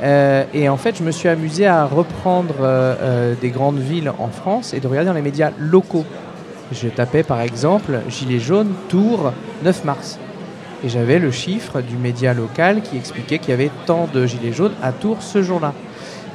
Euh, 0.04 0.44
et 0.54 0.70
en 0.70 0.78
fait, 0.78 0.98
je 0.98 1.04
me 1.04 1.12
suis 1.12 1.28
amusé 1.28 1.66
à 1.66 1.86
reprendre 1.86 2.56
euh, 2.62 3.34
des 3.42 3.50
grandes 3.50 3.80
villes 3.80 4.12
en 4.20 4.28
France 4.28 4.74
et 4.74 4.80
de 4.80 4.88
regarder 4.88 5.08
dans 5.08 5.16
les 5.16 5.22
médias 5.22 5.52
locaux. 5.58 6.06
Je 6.72 6.88
tapais 6.90 7.24
par 7.24 7.42
exemple 7.42 8.02
Gilets 8.10 8.40
jaunes, 8.40 8.74
Tours, 8.90 9.32
9 9.64 9.86
mars. 9.86 10.20
Et 10.84 10.90
j'avais 10.90 11.18
le 11.18 11.32
chiffre 11.32 11.82
du 11.82 11.98
média 11.98 12.36
local 12.36 12.84
qui 12.84 12.98
expliquait 12.98 13.40
qu'il 13.40 13.50
y 13.50 13.54
avait 13.54 13.72
tant 13.88 14.08
de 14.14 14.28
Gilets 14.28 14.54
jaunes 14.54 14.76
à 14.84 14.92
Tours 14.92 15.24
ce 15.24 15.42
jour-là. 15.42 15.74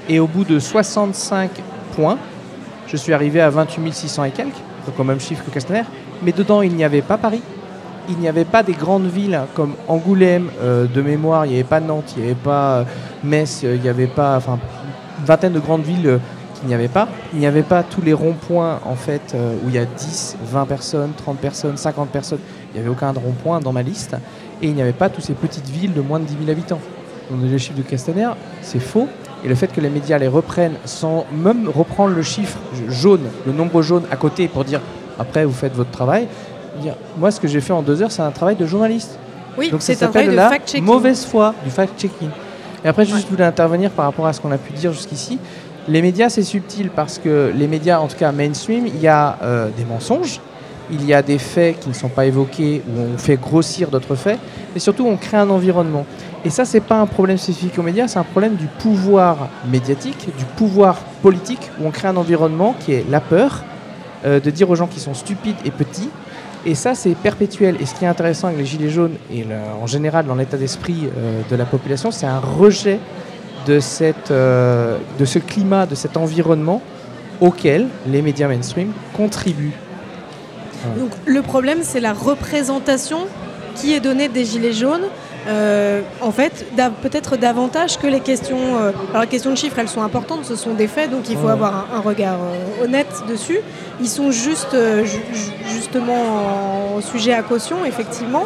Et 0.08 0.20
au 0.20 0.26
bout 0.26 0.44
de 0.44 0.58
65 0.58 1.50
points, 1.94 2.18
je 2.88 2.96
suis 2.96 3.12
arrivé 3.12 3.40
à 3.40 3.50
28 3.50 3.92
600 3.92 4.24
et 4.24 4.30
quelques, 4.30 4.52
donc 4.86 4.98
au 4.98 5.04
même 5.04 5.20
chiffre 5.20 5.44
que 5.44 5.50
Castaner. 5.50 5.84
Mais 6.22 6.32
dedans, 6.32 6.62
il 6.62 6.74
n'y 6.74 6.84
avait 6.84 7.02
pas 7.02 7.18
Paris. 7.18 7.42
Il 8.08 8.18
n'y 8.18 8.28
avait 8.28 8.44
pas 8.44 8.62
des 8.62 8.72
grandes 8.72 9.06
villes 9.06 9.40
comme 9.54 9.74
Angoulême, 9.86 10.50
euh, 10.60 10.86
de 10.86 11.02
mémoire, 11.02 11.46
il 11.46 11.50
n'y 11.50 11.54
avait 11.54 11.64
pas 11.64 11.80
Nantes, 11.80 12.14
il 12.16 12.22
n'y 12.22 12.30
avait 12.30 12.40
pas 12.40 12.78
euh, 12.78 12.84
Metz, 13.22 13.62
euh, 13.64 13.76
il 13.76 13.80
n'y 13.80 13.88
avait 13.88 14.08
pas. 14.08 14.36
Enfin, 14.36 14.58
une 15.20 15.24
vingtaine 15.24 15.52
de 15.52 15.60
grandes 15.60 15.84
villes 15.84 16.18
qu'il 16.56 16.68
n'y 16.68 16.74
avait 16.74 16.88
pas. 16.88 17.08
Il 17.32 17.38
n'y 17.38 17.46
avait 17.46 17.62
pas 17.62 17.84
tous 17.84 18.02
les 18.02 18.12
ronds-points, 18.12 18.80
en 18.84 18.96
fait, 18.96 19.36
où 19.64 19.68
il 19.68 19.74
y 19.74 19.78
a 19.78 19.84
10, 19.84 20.36
20 20.42 20.66
personnes, 20.66 21.12
30 21.16 21.38
personnes, 21.38 21.76
50 21.76 22.08
personnes. 22.08 22.40
Il 22.70 22.74
n'y 22.74 22.80
avait 22.80 22.90
aucun 22.90 23.12
rond-point 23.12 23.60
dans 23.60 23.72
ma 23.72 23.82
liste. 23.82 24.16
Et 24.60 24.66
il 24.66 24.74
n'y 24.74 24.82
avait 24.82 24.92
pas 24.92 25.08
toutes 25.08 25.24
ces 25.24 25.34
petites 25.34 25.68
villes 25.68 25.92
de 25.92 26.00
moins 26.00 26.18
de 26.18 26.24
10 26.24 26.38
000 26.38 26.50
habitants. 26.50 26.80
Donc 27.30 27.40
les 27.42 27.58
chiffres 27.58 27.78
de 27.78 27.82
Castaner, 27.82 28.30
c'est 28.62 28.80
faux. 28.80 29.08
Et 29.44 29.48
le 29.48 29.54
fait 29.54 29.68
que 29.68 29.80
les 29.80 29.90
médias 29.90 30.18
les 30.18 30.28
reprennent 30.28 30.76
sans 30.84 31.26
même 31.32 31.68
reprendre 31.68 32.14
le 32.14 32.22
chiffre 32.22 32.58
jaune, 32.88 33.28
le 33.46 33.52
nombre 33.52 33.82
jaune 33.82 34.04
à 34.10 34.16
côté 34.16 34.48
pour 34.48 34.64
dire 34.64 34.80
après 35.18 35.44
vous 35.44 35.52
faites 35.52 35.74
votre 35.74 35.90
travail. 35.90 36.28
dire, 36.80 36.94
Moi, 37.18 37.30
ce 37.30 37.40
que 37.40 37.48
j'ai 37.48 37.60
fait 37.60 37.72
en 37.72 37.82
deux 37.82 38.02
heures, 38.02 38.12
c'est 38.12 38.22
un 38.22 38.30
travail 38.30 38.56
de 38.56 38.66
journaliste. 38.66 39.18
Oui, 39.58 39.70
Donc 39.70 39.82
c'est 39.82 40.02
un 40.02 40.08
travail 40.08 40.28
de 40.28 40.32
la 40.32 40.48
fact-checking. 40.48 40.84
mauvaise 40.84 41.24
foi, 41.24 41.54
du 41.64 41.70
fact-checking. 41.70 42.30
Et 42.84 42.88
après, 42.88 43.04
je 43.04 43.14
voulais 43.28 43.44
intervenir 43.44 43.90
par 43.90 44.06
rapport 44.06 44.26
à 44.26 44.32
ce 44.32 44.40
qu'on 44.40 44.50
a 44.50 44.58
pu 44.58 44.72
dire 44.72 44.92
jusqu'ici. 44.92 45.38
Les 45.88 46.00
médias, 46.00 46.28
c'est 46.28 46.42
subtil 46.42 46.90
parce 46.90 47.18
que 47.18 47.52
les 47.54 47.66
médias, 47.66 47.98
en 47.98 48.06
tout 48.06 48.16
cas 48.16 48.32
mainstream, 48.32 48.86
il 48.86 49.00
y 49.00 49.08
a 49.08 49.38
euh, 49.42 49.68
des 49.76 49.84
mensonges, 49.84 50.40
il 50.90 51.04
y 51.04 51.12
a 51.12 51.22
des 51.22 51.38
faits 51.38 51.80
qui 51.80 51.88
ne 51.88 51.94
sont 51.94 52.08
pas 52.08 52.26
évoqués, 52.26 52.82
où 52.88 53.00
on 53.14 53.18
fait 53.18 53.36
grossir 53.36 53.88
d'autres 53.88 54.14
faits, 54.14 54.38
et 54.74 54.78
surtout 54.78 55.06
on 55.06 55.16
crée 55.16 55.36
un 55.36 55.50
environnement. 55.50 56.06
Et 56.44 56.50
ça, 56.50 56.64
c'est 56.64 56.80
pas 56.80 57.00
un 57.00 57.06
problème 57.06 57.38
spécifique 57.38 57.78
aux 57.78 57.82
médias, 57.82 58.08
c'est 58.08 58.18
un 58.18 58.24
problème 58.24 58.56
du 58.56 58.66
pouvoir 58.66 59.48
médiatique, 59.70 60.28
du 60.36 60.44
pouvoir 60.44 60.98
politique, 61.22 61.70
où 61.80 61.86
on 61.86 61.90
crée 61.90 62.08
un 62.08 62.16
environnement 62.16 62.74
qui 62.80 62.92
est 62.92 63.08
la 63.08 63.20
peur, 63.20 63.62
euh, 64.24 64.40
de 64.40 64.50
dire 64.50 64.68
aux 64.68 64.74
gens 64.74 64.88
qui 64.88 64.98
sont 64.98 65.14
stupides 65.14 65.56
et 65.64 65.70
petits. 65.70 66.10
Et 66.64 66.74
ça, 66.74 66.94
c'est 66.94 67.14
perpétuel. 67.14 67.76
Et 67.80 67.86
ce 67.86 67.94
qui 67.94 68.04
est 68.04 68.08
intéressant 68.08 68.48
avec 68.48 68.58
les 68.58 68.66
Gilets 68.66 68.90
jaunes, 68.90 69.14
et 69.32 69.44
en 69.80 69.86
général 69.86 70.26
dans 70.26 70.34
l'état 70.34 70.56
d'esprit 70.56 71.08
euh, 71.16 71.42
de 71.48 71.56
la 71.56 71.64
population, 71.64 72.10
c'est 72.10 72.26
un 72.26 72.38
rejet 72.38 72.98
de, 73.66 73.78
cette, 73.78 74.30
euh, 74.30 74.98
de 75.18 75.24
ce 75.24 75.38
climat, 75.38 75.86
de 75.86 75.94
cet 75.94 76.16
environnement 76.16 76.82
auquel 77.40 77.88
les 78.06 78.22
médias 78.22 78.48
mainstream 78.48 78.92
contribuent. 79.12 79.74
Donc 80.98 81.10
le 81.26 81.42
problème, 81.42 81.78
c'est 81.82 82.00
la 82.00 82.12
représentation 82.12 83.26
qui 83.76 83.94
est 83.94 84.00
donnée 84.00 84.28
des 84.28 84.44
Gilets 84.44 84.72
jaunes 84.72 85.06
euh, 85.48 86.02
en 86.20 86.30
fait, 86.30 86.66
peut-être 87.02 87.36
davantage 87.36 87.98
que 87.98 88.06
les 88.06 88.20
questions. 88.20 88.76
Euh, 88.80 88.92
alors, 89.10 89.22
les 89.22 89.28
questions 89.28 89.50
de 89.50 89.56
chiffres, 89.56 89.78
elles 89.78 89.88
sont 89.88 90.02
importantes, 90.02 90.44
ce 90.44 90.56
sont 90.56 90.74
des 90.74 90.86
faits, 90.86 91.10
donc 91.10 91.28
il 91.28 91.36
faut 91.36 91.48
avoir 91.48 91.88
un, 91.92 92.00
regard 92.00 92.38
euh, 92.40 92.84
honnête 92.84 93.22
dessus. 93.28 93.58
Ils 94.00 94.08
sont 94.08 94.30
juste, 94.30 94.76
justement 95.68 96.96
en 96.96 97.00
sujet 97.00 97.32
à 97.32 97.42
caution, 97.42 97.84
effectivement. 97.84 98.44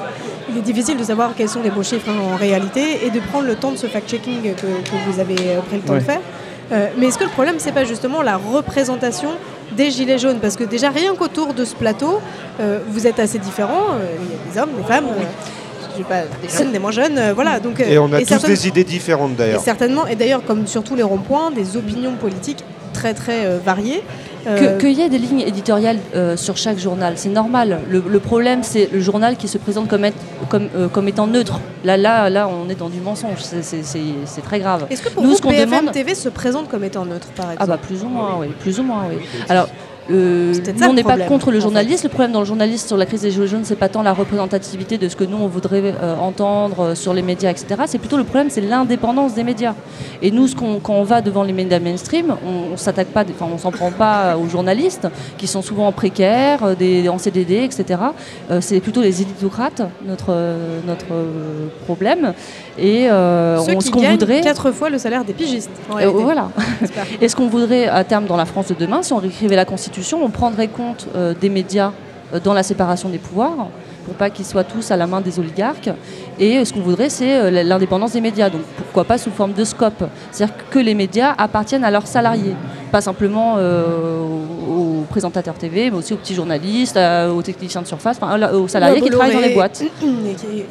Il 0.48 0.58
est 0.58 0.62
difficile 0.62 0.96
de 0.96 1.04
savoir 1.04 1.32
quels 1.36 1.48
sont 1.48 1.62
les 1.62 1.70
beaux 1.70 1.82
chiffres 1.82 2.08
hein, 2.08 2.32
en 2.32 2.36
réalité 2.36 3.06
et 3.06 3.10
de 3.10 3.20
prendre 3.20 3.46
le 3.46 3.56
temps 3.56 3.72
de 3.72 3.76
ce 3.76 3.86
fact-checking 3.86 4.54
que, 4.54 4.66
vous 5.10 5.20
avez 5.20 5.34
pris 5.34 5.76
le 5.76 5.82
temps 5.82 5.94
de 5.94 6.00
faire. 6.00 6.20
mais 6.98 7.06
est-ce 7.06 7.18
que 7.18 7.24
le 7.24 7.30
problème, 7.30 7.56
c'est 7.58 7.72
pas 7.72 7.84
justement 7.84 8.22
la 8.22 8.36
représentation 8.36 9.30
des 9.72 9.90
Gilets 9.90 10.18
jaunes? 10.18 10.38
Parce 10.40 10.56
que 10.56 10.64
déjà, 10.64 10.90
rien 10.90 11.14
qu'autour 11.14 11.54
de 11.54 11.64
ce 11.64 11.74
plateau, 11.74 12.20
vous 12.88 13.06
êtes 13.06 13.18
assez 13.18 13.38
différents. 13.38 13.96
Il 14.20 14.30
y 14.30 14.34
a 14.34 14.52
des 14.52 14.60
hommes, 14.60 14.76
des 14.76 14.86
femmes 14.86 15.08
pas 16.04 16.22
des 16.42 16.48
jeunes, 16.48 16.72
des 16.72 16.78
moins 16.78 16.90
jeunes, 16.90 17.18
euh, 17.18 17.32
voilà. 17.34 17.60
Donc, 17.60 17.80
et 17.80 17.98
on 17.98 18.12
a 18.12 18.20
tous 18.20 18.44
des 18.44 18.68
idées 18.68 18.84
différentes 18.84 19.36
d'ailleurs. 19.36 19.60
Certainement, 19.60 20.06
et 20.06 20.16
d'ailleurs 20.16 20.44
comme 20.44 20.66
sur 20.66 20.82
tous 20.82 20.94
les 20.94 21.02
ronds-points, 21.02 21.50
des 21.50 21.76
opinions 21.76 22.14
politiques 22.14 22.64
très 22.92 23.14
très 23.14 23.46
euh, 23.46 23.58
variées. 23.64 24.02
Euh, 24.46 24.78
qu'il 24.78 24.92
y 24.92 25.02
ait 25.02 25.08
des 25.08 25.18
lignes 25.18 25.40
éditoriales 25.40 25.98
sur 26.36 26.56
chaque 26.56 26.78
journal, 26.78 27.14
c'est 27.16 27.30
normal. 27.30 27.80
Le, 27.90 28.20
problème, 28.20 28.62
c'est 28.62 28.88
le 28.92 29.00
journal 29.00 29.36
qui 29.36 29.48
se 29.48 29.58
présente 29.58 29.88
comme, 29.88 30.06
comme, 30.48 30.68
comme, 30.92 31.08
étant 31.08 31.26
neutre. 31.26 31.58
Là, 31.82 31.96
là, 31.96 32.30
là, 32.30 32.48
on 32.48 32.70
est 32.70 32.76
dans 32.76 32.88
du 32.88 33.00
mensonge. 33.00 33.38
C'est 33.40 34.42
très 34.44 34.60
grave. 34.60 34.86
Est-ce 34.88 35.02
que 35.02 35.08
pour 35.08 35.24
Nous, 35.24 35.30
vous, 35.30 35.48
BFM 35.48 35.90
TV 35.90 36.14
se 36.14 36.28
présente 36.28 36.68
comme 36.68 36.84
étant 36.84 37.04
neutre, 37.04 37.26
par 37.34 37.50
exemple 37.50 37.64
Ah 37.64 37.66
bah 37.66 37.78
plus 37.84 38.04
ou 38.04 38.08
moins, 38.08 38.36
oui. 38.38 38.46
Plus 38.60 38.78
ou 38.78 38.84
moins, 38.84 39.06
oui. 39.10 39.16
Alors, 39.48 39.68
euh, 40.10 40.54
nous, 40.76 40.86
on 40.86 40.92
n'est 40.92 41.02
pas 41.02 41.18
contre 41.18 41.50
le 41.50 41.60
journaliste. 41.60 42.04
Le 42.04 42.08
problème 42.08 42.32
dans 42.32 42.40
le 42.40 42.46
journaliste 42.46 42.88
sur 42.88 42.96
la 42.96 43.06
crise 43.06 43.22
des 43.22 43.30
Gilets 43.30 43.48
jaunes, 43.48 43.64
c'est 43.64 43.76
pas 43.76 43.88
tant 43.88 44.02
la 44.02 44.12
représentativité 44.12 44.98
de 44.98 45.08
ce 45.08 45.16
que 45.16 45.24
nous 45.24 45.36
on 45.36 45.48
voudrait 45.48 45.94
euh, 46.00 46.16
entendre 46.16 46.80
euh, 46.80 46.94
sur 46.94 47.12
les 47.12 47.22
médias, 47.22 47.50
etc. 47.50 47.66
C'est 47.86 47.98
plutôt 47.98 48.16
le 48.16 48.24
problème, 48.24 48.50
c'est 48.50 48.60
l'indépendance 48.60 49.34
des 49.34 49.44
médias. 49.44 49.74
Et 50.22 50.30
nous, 50.30 50.46
ce 50.48 50.54
quand 50.54 50.80
on 50.88 51.02
va 51.02 51.20
devant 51.20 51.42
les 51.42 51.52
médias 51.52 51.78
mainstream, 51.78 52.36
on, 52.46 52.74
on 52.74 52.76
s'attaque 52.76 53.08
pas, 53.08 53.24
enfin, 53.28 53.50
on 53.52 53.58
s'en 53.58 53.70
prend 53.70 53.90
pas 53.90 54.36
aux 54.36 54.48
journalistes 54.48 55.08
qui 55.38 55.46
sont 55.46 55.62
souvent 55.62 55.90
précaires, 55.92 56.76
des, 56.76 57.08
en 57.08 57.18
CDD, 57.18 57.64
etc. 57.64 58.00
c'est 58.60 58.80
plutôt 58.80 59.02
les 59.02 59.22
éditocrates 59.22 59.82
notre 60.06 60.34
notre 60.86 61.06
problème. 61.84 62.32
Et 62.78 63.08
Ceux 63.08 63.74
qui 63.74 63.86
ce 63.86 63.90
qu'on 63.90 64.02
voudrait 64.02 64.40
quatre 64.40 64.70
fois 64.72 64.90
le 64.90 64.98
salaire 64.98 65.24
des 65.24 65.32
pigistes. 65.32 65.70
voilà. 65.88 66.48
Et 67.20 67.28
ce 67.28 67.36
qu'on 67.36 67.48
voudrait 67.48 67.88
à 67.88 68.04
terme 68.04 68.26
dans 68.26 68.36
la 68.36 68.46
France 68.46 68.68
de 68.68 68.74
demain, 68.74 69.02
si 69.02 69.12
on 69.12 69.18
réécrivait 69.18 69.56
la 69.56 69.64
Constitution 69.64 69.95
on 70.14 70.30
prendrait 70.30 70.68
compte 70.68 71.06
euh, 71.14 71.34
des 71.38 71.48
médias 71.48 71.92
euh, 72.34 72.40
dans 72.40 72.54
la 72.54 72.62
séparation 72.62 73.08
des 73.08 73.18
pouvoirs 73.18 73.68
pour 74.04 74.14
pas 74.14 74.30
qu'ils 74.30 74.44
soient 74.44 74.64
tous 74.64 74.92
à 74.92 74.96
la 74.96 75.08
main 75.08 75.20
des 75.20 75.40
oligarques. 75.40 75.90
Et 76.38 76.64
ce 76.64 76.72
qu'on 76.72 76.80
voudrait, 76.80 77.08
c'est 77.08 77.40
euh, 77.40 77.62
l'indépendance 77.64 78.12
des 78.12 78.20
médias. 78.20 78.50
Donc 78.50 78.62
pourquoi 78.76 79.04
pas 79.04 79.18
sous 79.18 79.30
forme 79.30 79.52
de 79.52 79.64
scope 79.64 80.04
C'est-à-dire 80.30 80.54
que 80.70 80.78
les 80.78 80.94
médias 80.94 81.34
appartiennent 81.36 81.82
à 81.82 81.90
leurs 81.90 82.06
salariés, 82.06 82.54
pas 82.92 83.00
simplement 83.00 83.56
aux 83.56 85.02
présentateurs 85.10 85.54
TV, 85.54 85.90
mais 85.90 85.96
aussi 85.96 86.14
aux 86.14 86.18
petits 86.18 86.36
journalistes, 86.36 86.96
aux 86.96 87.42
techniciens 87.42 87.82
de 87.82 87.88
surface, 87.88 88.20
aux 88.54 88.68
salariés 88.68 89.00
qui 89.00 89.10
travaillent 89.10 89.34
dans 89.34 89.40
les 89.40 89.54
boîtes. 89.54 89.82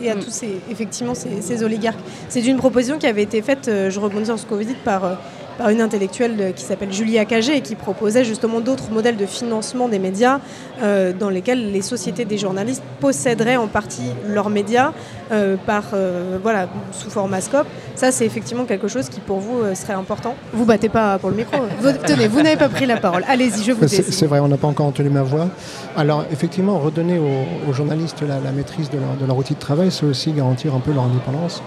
Et, 0.02 0.10
à 0.10 0.16
mm. 0.16 0.20
tous 0.20 0.32
ces, 0.32 0.62
effectivement, 0.72 1.14
ces, 1.14 1.62
oligarques. 1.62 2.00
C'est 2.30 2.46
une 2.46 2.58
proposition 2.58 2.98
qui 2.98 3.08
avait 3.08 3.24
été 3.24 3.42
faite, 3.42 3.70
je 3.90 4.00
rebondis 4.00 4.28
sur 4.28 4.40
ce 4.40 4.46
que 4.46 4.54
vous 4.54 4.64
dites, 4.64 4.82
par 4.86 5.18
par 5.58 5.70
une 5.70 5.82
intellectuelle 5.82 6.54
qui 6.56 6.64
s'appelle 6.64 6.92
Julie 6.92 7.24
Cagé 7.26 7.58
et 7.58 7.62
qui 7.62 7.76
proposait 7.76 8.26
justement 8.26 8.60
d'autres 8.60 8.92
modèles 8.92 9.18
de 9.18 9.26
financement 9.26 9.88
des 9.88 10.00
médias 10.00 10.40
euh, 10.82 11.14
dans 11.14 11.30
lesquels 11.30 11.72
les 11.72 11.82
sociétés 11.82 12.26
des 12.26 12.38
journalistes 12.38 12.84
posséderaient 13.00 13.56
en 13.56 13.68
partie 13.68 14.12
leurs 14.28 14.50
médias 14.50 14.92
euh, 15.32 15.56
par, 15.66 15.86
euh, 15.94 16.38
voilà, 16.42 16.68
sous 16.92 17.10
format 17.10 17.42
scope. 17.42 17.68
Ça, 17.96 18.12
c'est 18.12 18.26
effectivement 18.26 18.66
quelque 18.66 18.88
chose 18.88 19.10
qui 19.10 19.20
pour 19.20 19.40
vous 19.40 19.62
serait 19.74 19.94
important. 19.94 20.36
Vous 20.54 20.66
battez 20.66 20.90
pas 20.90 21.18
pour 21.18 21.30
le 21.30 21.38
micro. 21.38 21.58
vous, 21.80 21.92
tenez, 22.06 22.28
vous 22.28 22.42
n'avez 22.42 22.58
pas 22.58 22.70
pris 22.70 22.86
la 22.86 22.98
parole. 22.98 23.24
Allez-y, 23.28 23.64
je 23.64 23.72
vous 23.72 23.88
C'est, 23.88 24.12
c'est 24.12 24.26
vrai, 24.26 24.40
on 24.40 24.48
n'a 24.48 24.58
pas 24.58 24.68
encore 24.68 24.88
entendu 24.88 25.10
ma 25.10 25.24
voix. 25.24 25.48
Alors, 25.96 26.26
effectivement, 26.32 26.78
redonner 26.80 27.20
aux, 27.20 27.74
journalistes 27.74 28.22
la, 28.22 28.52
maîtrise 28.52 28.90
de 28.90 28.98
leur, 28.98 29.16
de 29.20 29.26
leur, 29.26 29.38
outil 29.38 29.54
de 29.54 29.60
travail, 29.60 29.92
c'est 29.92 30.06
aussi 30.06 30.32
garantir 30.32 30.76
un 30.76 30.80
peu 30.80 30.92
leur 30.92 31.04
indépendance 31.04 31.64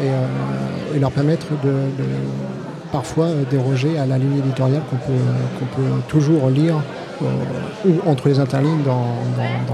et, 0.00 0.98
leur 0.98 1.10
permettre 1.10 1.46
de 1.62 1.72
parfois 2.94 3.26
euh, 3.26 3.42
déroger 3.50 3.98
à 3.98 4.06
la 4.06 4.18
ligne 4.18 4.38
éditoriale 4.38 4.82
qu'on 4.88 4.96
peut, 4.96 5.24
qu'on 5.58 5.64
peut 5.64 6.00
toujours 6.06 6.48
lire 6.48 6.76
euh, 7.22 7.26
ou 7.84 8.08
entre 8.08 8.28
les 8.28 8.38
interlignes 8.38 8.84
dans, 8.84 9.16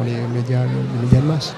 les, 0.06 0.16
médias, 0.34 0.62
les 0.64 1.04
médias 1.04 1.20
de 1.20 1.26
masse. 1.26 1.54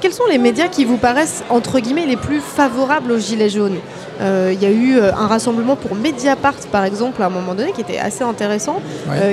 quels 0.00 0.12
sont 0.12 0.26
les 0.30 0.38
médias 0.38 0.68
qui 0.68 0.84
vous 0.84 0.96
paraissent, 0.96 1.42
entre 1.50 1.80
guillemets, 1.80 2.06
les 2.06 2.16
plus 2.16 2.40
favorables 2.40 3.10
aux 3.10 3.18
Gilets 3.18 3.48
jaunes? 3.48 3.78
Euh, 4.20 4.52
Il 4.54 4.62
y 4.62 4.66
a 4.66 4.70
eu 4.70 5.00
un 5.00 5.26
rassemblement 5.26 5.74
pour 5.74 5.96
Mediapart, 5.96 6.54
par 6.70 6.84
exemple, 6.84 7.22
à 7.22 7.26
un 7.26 7.30
moment 7.30 7.56
donné, 7.56 7.72
qui 7.72 7.80
était 7.80 7.98
assez 7.98 8.22
intéressant. 8.22 8.80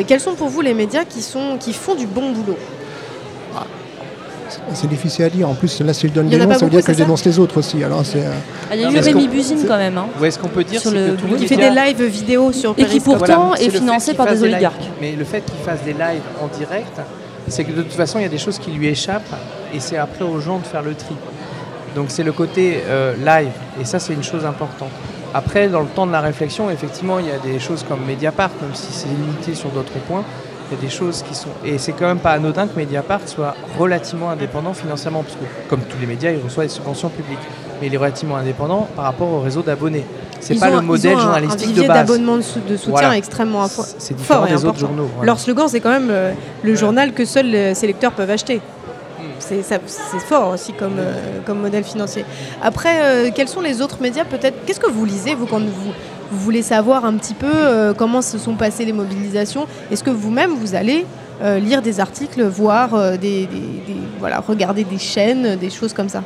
quels 0.07 0.19
sont 0.19 0.33
pour 0.33 0.49
vous 0.49 0.61
les 0.61 0.73
médias 0.73 1.05
qui, 1.05 1.21
sont, 1.21 1.57
qui 1.59 1.73
font 1.73 1.93
du 1.93 2.07
bon 2.07 2.31
boulot? 2.31 2.57
C'est 4.73 4.87
difficile 4.87 5.25
à 5.25 5.29
dire. 5.29 5.49
En 5.49 5.53
plus, 5.53 5.79
là, 5.81 5.93
si 5.93 6.07
je 6.07 6.13
donne 6.13 6.29
des 6.29 6.37
noms, 6.37 6.53
ça 6.53 6.65
veut 6.65 6.71
dire 6.71 6.83
que 6.83 6.93
je 6.93 6.97
dénonce 6.97 7.25
les 7.25 7.39
autres 7.39 7.57
aussi. 7.57 7.83
Alors, 7.83 8.05
c'est. 8.05 8.25
Euh, 8.25 8.31
ah, 8.69 8.75
il 8.75 8.81
y 8.81 8.85
a 8.85 8.91
eu 8.91 8.99
Rémi 8.99 9.27
Buzine 9.27 9.63
quand 9.67 9.77
même. 9.77 9.97
Hein. 9.97 10.07
Où 10.19 10.25
est-ce 10.25 10.39
qu'on 10.39 10.47
peut 10.47 10.63
dire 10.63 10.81
le... 10.91 11.15
Qui 11.37 11.47
fait 11.47 11.57
des 11.57 11.69
lives 11.69 12.03
vidéo 12.03 12.51
sur 12.51 12.73
Et 12.77 12.85
qui 12.85 12.99
pourtant 12.99 13.53
est, 13.55 13.69
financé 13.69 14.13
par 14.13 14.27
des 14.27 14.43
oligarques. 14.43 14.89
Mais 15.01 15.13
le 15.13 15.25
fait 15.25 15.41
qu'il 15.41 15.63
fasse 15.63 15.83
des 15.83 15.93
lives 15.93 16.23
en 16.41 16.47
direct, 16.47 16.99
c'est 17.47 17.63
que 17.63 17.71
de 17.71 17.81
toute 17.81 17.93
façon, 17.93 18.19
il 18.19 18.23
y 18.23 18.25
a 18.25 18.29
des 18.29 18.37
choses 18.37 18.59
qui 18.59 18.71
lui 18.71 18.87
échappent 18.87 19.35
et 19.73 19.79
c'est 19.79 19.97
après 19.97 20.25
aux 20.25 20.39
gens 20.39 20.59
de 20.59 20.65
faire 20.65 20.81
le 20.81 20.95
tri. 20.95 21.15
Donc 21.95 22.07
c'est 22.09 22.23
le 22.23 22.31
côté 22.31 22.81
euh, 22.87 23.15
live 23.15 23.51
et 23.79 23.85
ça, 23.85 23.99
c'est 23.99 24.13
une 24.13 24.23
chose 24.23 24.45
importante. 24.45 24.91
Après, 25.33 25.67
dans 25.67 25.81
le 25.81 25.87
temps 25.87 26.07
de 26.07 26.11
la 26.11 26.21
réflexion, 26.21 26.69
effectivement, 26.69 27.19
il 27.19 27.27
y 27.27 27.31
a 27.31 27.37
des 27.37 27.59
choses 27.59 27.83
comme 27.83 28.05
Mediapart, 28.05 28.51
même 28.61 28.73
si 28.73 28.91
c'est 28.91 29.09
limité 29.09 29.53
sur 29.53 29.69
d'autres 29.69 29.99
points, 30.07 30.23
il 30.69 30.75
y 30.75 30.79
a 30.79 30.81
des 30.81 30.89
choses 30.89 31.23
qui 31.23 31.35
sont. 31.35 31.49
Et 31.63 31.77
c'est 31.77 31.91
quand 31.93 32.07
même 32.07 32.19
pas 32.19 32.31
anodin 32.31 32.67
que 32.67 32.77
Mediapart 32.77 33.21
soit 33.27 33.55
relativement 33.77 34.29
indépendant 34.29 34.73
financièrement, 34.73 35.23
parce 35.23 35.35
que, 35.35 35.69
comme 35.69 35.81
tous 35.81 35.97
les 35.99 36.07
médias, 36.07 36.31
il 36.31 36.41
reçoit 36.41 36.63
des 36.63 36.69
subventions 36.69 37.09
publiques. 37.09 37.39
Mais 37.79 37.87
il 37.87 37.93
est 37.93 37.97
relativement 37.97 38.37
indépendant 38.37 38.87
par 38.95 39.05
rapport 39.05 39.29
au 39.29 39.41
réseau 39.41 39.61
d'abonnés. 39.61 40.05
C'est 40.39 40.59
pas 40.59 40.69
le 40.69 40.81
modèle 40.81 41.17
journalistique 41.17 41.73
de 41.73 41.81
base. 41.81 41.87
d'abonnement 41.87 42.37
de, 42.37 42.77
soutien 42.77 43.13
extrêmement 43.13 43.67
C'est 43.67 44.15
différent 44.15 44.45
des 44.45 44.65
autres 44.65 44.79
journaux. 44.79 45.09
Leur 45.21 45.39
slogan, 45.39 45.67
c'est 45.67 45.79
quand 45.79 45.89
même 45.89 46.09
euh, 46.09 46.31
le 46.63 46.75
journal 46.75 47.13
que 47.13 47.25
seuls 47.25 47.75
ses 47.75 47.87
lecteurs 47.87 48.11
peuvent 48.11 48.29
acheter. 48.29 48.57
Hmm. 48.57 49.23
C'est 49.39 50.19
fort 50.19 50.49
aussi 50.49 50.73
comme, 50.73 50.97
euh, 50.99 51.39
comme 51.45 51.59
modèle 51.59 51.83
financier. 51.83 52.25
Après, 52.61 52.99
euh, 53.01 53.29
quels 53.33 53.47
sont 53.47 53.61
les 53.61 53.81
autres 53.81 54.01
médias 54.01 54.25
peut-être? 54.25 54.65
Qu'est-ce 54.65 54.79
que 54.79 54.89
vous 54.89 55.05
lisez, 55.05 55.35
vous, 55.35 55.45
quand 55.45 55.59
vous, 55.59 55.91
vous 56.31 56.39
voulez 56.39 56.61
savoir 56.61 57.05
un 57.05 57.17
petit 57.17 57.33
peu 57.33 57.51
euh, 57.51 57.93
comment 57.93 58.21
se 58.21 58.37
sont 58.37 58.55
passées 58.55 58.85
les 58.85 58.93
mobilisations. 58.93 59.67
Est-ce 59.91 60.03
que 60.03 60.09
vous-même, 60.09 60.51
vous 60.55 60.75
allez 60.75 61.05
euh, 61.41 61.59
lire 61.59 61.81
des 61.81 61.99
articles, 61.99 62.43
voir 62.43 62.95
euh, 62.95 63.17
des, 63.17 63.47
regarder 64.47 64.83
des 64.83 64.97
chaînes, 64.97 65.55
des 65.55 65.69
choses 65.69 65.93
comme 65.93 66.09
ça? 66.09 66.23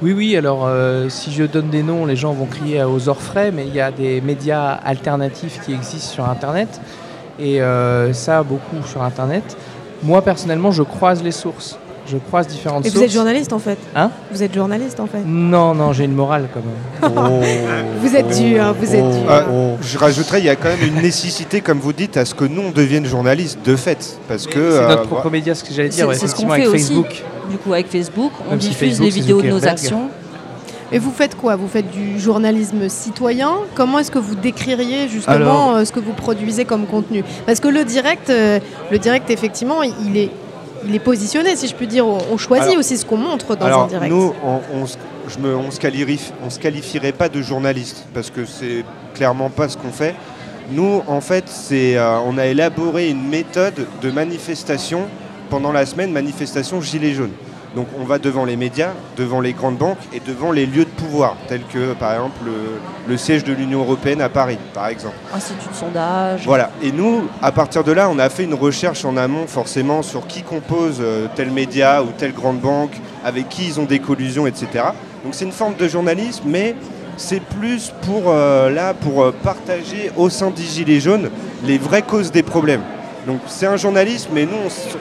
Oui, 0.00 0.12
oui, 0.12 0.36
alors 0.36 0.70
si 1.08 1.32
je 1.32 1.42
donne 1.42 1.70
des 1.70 1.82
noms, 1.82 2.06
les 2.06 2.14
gens 2.14 2.32
vont 2.32 2.46
crier 2.46 2.84
aux 2.84 3.08
orfraies, 3.08 3.50
mais 3.50 3.66
il 3.66 3.74
y 3.74 3.80
a 3.80 3.90
des 3.90 4.20
médias 4.20 4.74
alternatifs 4.84 5.58
qui 5.66 5.72
existent 5.72 6.12
sur 6.12 6.28
Internet, 6.28 6.80
et 7.40 7.58
ça, 8.12 8.44
beaucoup 8.44 8.86
sur 8.86 9.02
Internet. 9.02 9.56
Moi, 10.04 10.22
personnellement, 10.22 10.70
je 10.70 10.84
croise 10.84 11.20
les 11.24 11.32
sources 11.32 11.80
je 12.10 12.16
croise 12.16 12.46
différentes 12.46 12.86
Et 12.86 12.90
vous 12.90 13.02
êtes 13.02 13.12
journaliste 13.12 13.52
en 13.52 13.58
fait 13.58 13.78
Hein 13.94 14.10
Vous 14.32 14.42
êtes 14.42 14.54
journaliste 14.54 14.98
en 15.00 15.06
fait 15.06 15.22
Non, 15.24 15.74
non, 15.74 15.92
j'ai 15.92 16.04
une 16.04 16.14
morale 16.14 16.48
quand 16.52 16.60
même. 16.60 17.12
Oh. 17.18 17.40
vous 18.00 18.16
êtes 18.16 18.36
dur, 18.36 18.74
vous 18.78 18.94
êtes 18.94 19.02
dur. 19.02 19.30
Euh, 19.30 19.74
je 19.80 19.98
rajouterais, 19.98 20.40
il 20.40 20.46
y 20.46 20.48
a 20.48 20.56
quand 20.56 20.68
même 20.68 20.82
une 20.86 21.02
nécessité, 21.02 21.60
comme 21.60 21.78
vous 21.78 21.92
dites, 21.92 22.16
à 22.16 22.24
ce 22.24 22.34
que 22.34 22.44
nous 22.44 22.62
on 22.62 22.70
devienne 22.70 23.06
journaliste 23.06 23.58
de 23.64 23.76
fait. 23.76 24.18
Parce 24.28 24.46
que. 24.46 24.72
C'est 24.72 24.88
notre 24.88 25.02
euh, 25.02 25.06
propre 25.06 25.30
média, 25.30 25.54
ce 25.54 25.64
que 25.64 25.72
j'allais 25.72 25.88
dire, 25.88 26.08
c'est 26.14 26.26
ce 26.26 26.34
qu'on 26.34 26.48
fait 26.48 26.62
avec 26.62 26.68
aussi. 26.68 26.84
Facebook. 26.84 27.22
Du 27.50 27.56
coup, 27.58 27.72
avec 27.72 27.88
Facebook, 27.88 28.32
on 28.50 28.56
diffuse 28.56 29.00
les 29.00 29.10
vidéos 29.10 29.40
de 29.42 29.48
nos 29.48 29.66
actions. 29.66 30.08
Et 30.90 30.98
vous 30.98 31.10
faites 31.10 31.36
quoi? 31.36 31.56
Vous 31.56 31.68
faites 31.68 31.90
du 31.90 32.18
journalisme 32.18 32.88
citoyen? 32.88 33.52
Comment 33.74 33.98
est-ce 33.98 34.10
que 34.10 34.18
vous 34.18 34.34
décririez 34.34 35.08
justement 35.08 35.76
euh, 35.76 35.84
ce 35.84 35.92
que 35.92 36.00
vous 36.00 36.14
produisez 36.14 36.64
comme 36.64 36.86
contenu? 36.86 37.24
Parce 37.46 37.60
que 37.60 37.68
le 37.68 37.84
direct, 37.84 38.30
le 38.30 38.98
direct 38.98 39.30
effectivement, 39.30 39.82
il 39.82 40.16
est 40.16 40.30
il 40.86 40.94
est 40.94 41.00
positionné, 41.00 41.56
si 41.56 41.68
je 41.68 41.74
puis 41.74 41.86
dire. 41.86 42.06
On 42.06 42.36
choisit 42.36 42.76
aussi 42.76 42.96
ce 42.96 43.04
qu'on 43.04 43.16
montre 43.16 43.56
dans 43.56 43.84
un 43.84 43.86
direct. 43.86 44.12
Nous, 44.12 44.34
on, 44.44 44.86
je 45.28 45.38
me, 45.38 45.56
on 45.56 45.70
se 45.70 45.76
se 45.78 46.58
qualifierait 46.60 47.12
pas 47.12 47.28
de 47.28 47.42
journaliste 47.42 48.04
parce 48.14 48.30
que 48.30 48.44
c'est 48.44 48.84
clairement 49.14 49.50
pas 49.50 49.68
ce 49.68 49.76
qu'on 49.76 49.90
fait. 49.90 50.14
Nous, 50.70 51.02
en 51.06 51.20
fait, 51.20 51.44
c'est, 51.48 51.96
euh, 51.96 52.18
on 52.26 52.36
a 52.36 52.46
élaboré 52.46 53.08
une 53.08 53.26
méthode 53.26 53.86
de 54.02 54.10
manifestation 54.10 55.06
pendant 55.48 55.72
la 55.72 55.86
semaine, 55.86 56.12
manifestation 56.12 56.80
Gilets 56.80 57.14
jaunes. 57.14 57.32
Donc 57.74 57.86
on 58.00 58.04
va 58.04 58.18
devant 58.18 58.44
les 58.44 58.56
médias, 58.56 58.92
devant 59.16 59.40
les 59.40 59.52
grandes 59.52 59.76
banques 59.76 59.98
et 60.12 60.20
devant 60.20 60.52
les 60.52 60.66
lieux 60.66 60.84
de 60.84 60.90
pouvoir, 60.90 61.36
tels 61.48 61.64
que 61.64 61.92
par 61.92 62.12
exemple 62.12 62.40
le, 63.06 63.16
siège 63.16 63.44
de 63.44 63.52
l'Union 63.52 63.80
européenne 63.80 64.20
à 64.20 64.28
Paris, 64.28 64.58
par 64.72 64.88
exemple. 64.88 65.16
Institut 65.34 65.68
de 65.68 65.74
sondage. 65.74 66.46
Voilà. 66.46 66.70
Et 66.82 66.92
nous, 66.92 67.28
à 67.42 67.52
partir 67.52 67.84
de 67.84 67.92
là, 67.92 68.08
on 68.08 68.18
a 68.18 68.28
fait 68.30 68.44
une 68.44 68.54
recherche 68.54 69.04
en 69.04 69.16
amont 69.16 69.46
forcément 69.46 70.02
sur 70.02 70.26
qui 70.26 70.42
compose 70.42 70.98
euh, 71.00 71.26
tel 71.34 71.50
média 71.50 72.02
ou 72.02 72.08
telle 72.16 72.32
grande 72.32 72.60
banque, 72.60 72.98
avec 73.24 73.48
qui 73.48 73.66
ils 73.66 73.80
ont 73.80 73.84
des 73.84 73.98
collusions, 73.98 74.46
etc. 74.46 74.66
Donc 75.24 75.34
c'est 75.34 75.44
une 75.44 75.52
forme 75.52 75.74
de 75.74 75.88
journalisme, 75.88 76.44
mais 76.46 76.74
c'est 77.16 77.42
plus 77.42 77.92
pour, 78.02 78.24
euh, 78.26 78.70
là, 78.70 78.94
pour 78.94 79.22
euh, 79.22 79.34
partager 79.42 80.10
au 80.16 80.30
sein 80.30 80.50
des 80.50 80.62
Gilets 80.62 81.00
jaunes 81.00 81.30
les 81.64 81.76
vraies 81.76 82.02
causes 82.02 82.30
des 82.30 82.44
problèmes. 82.44 82.82
Donc 83.26 83.40
c'est 83.46 83.66
un 83.66 83.76
journalisme, 83.76 84.30
mais 84.32 84.46
nous, 84.46 84.56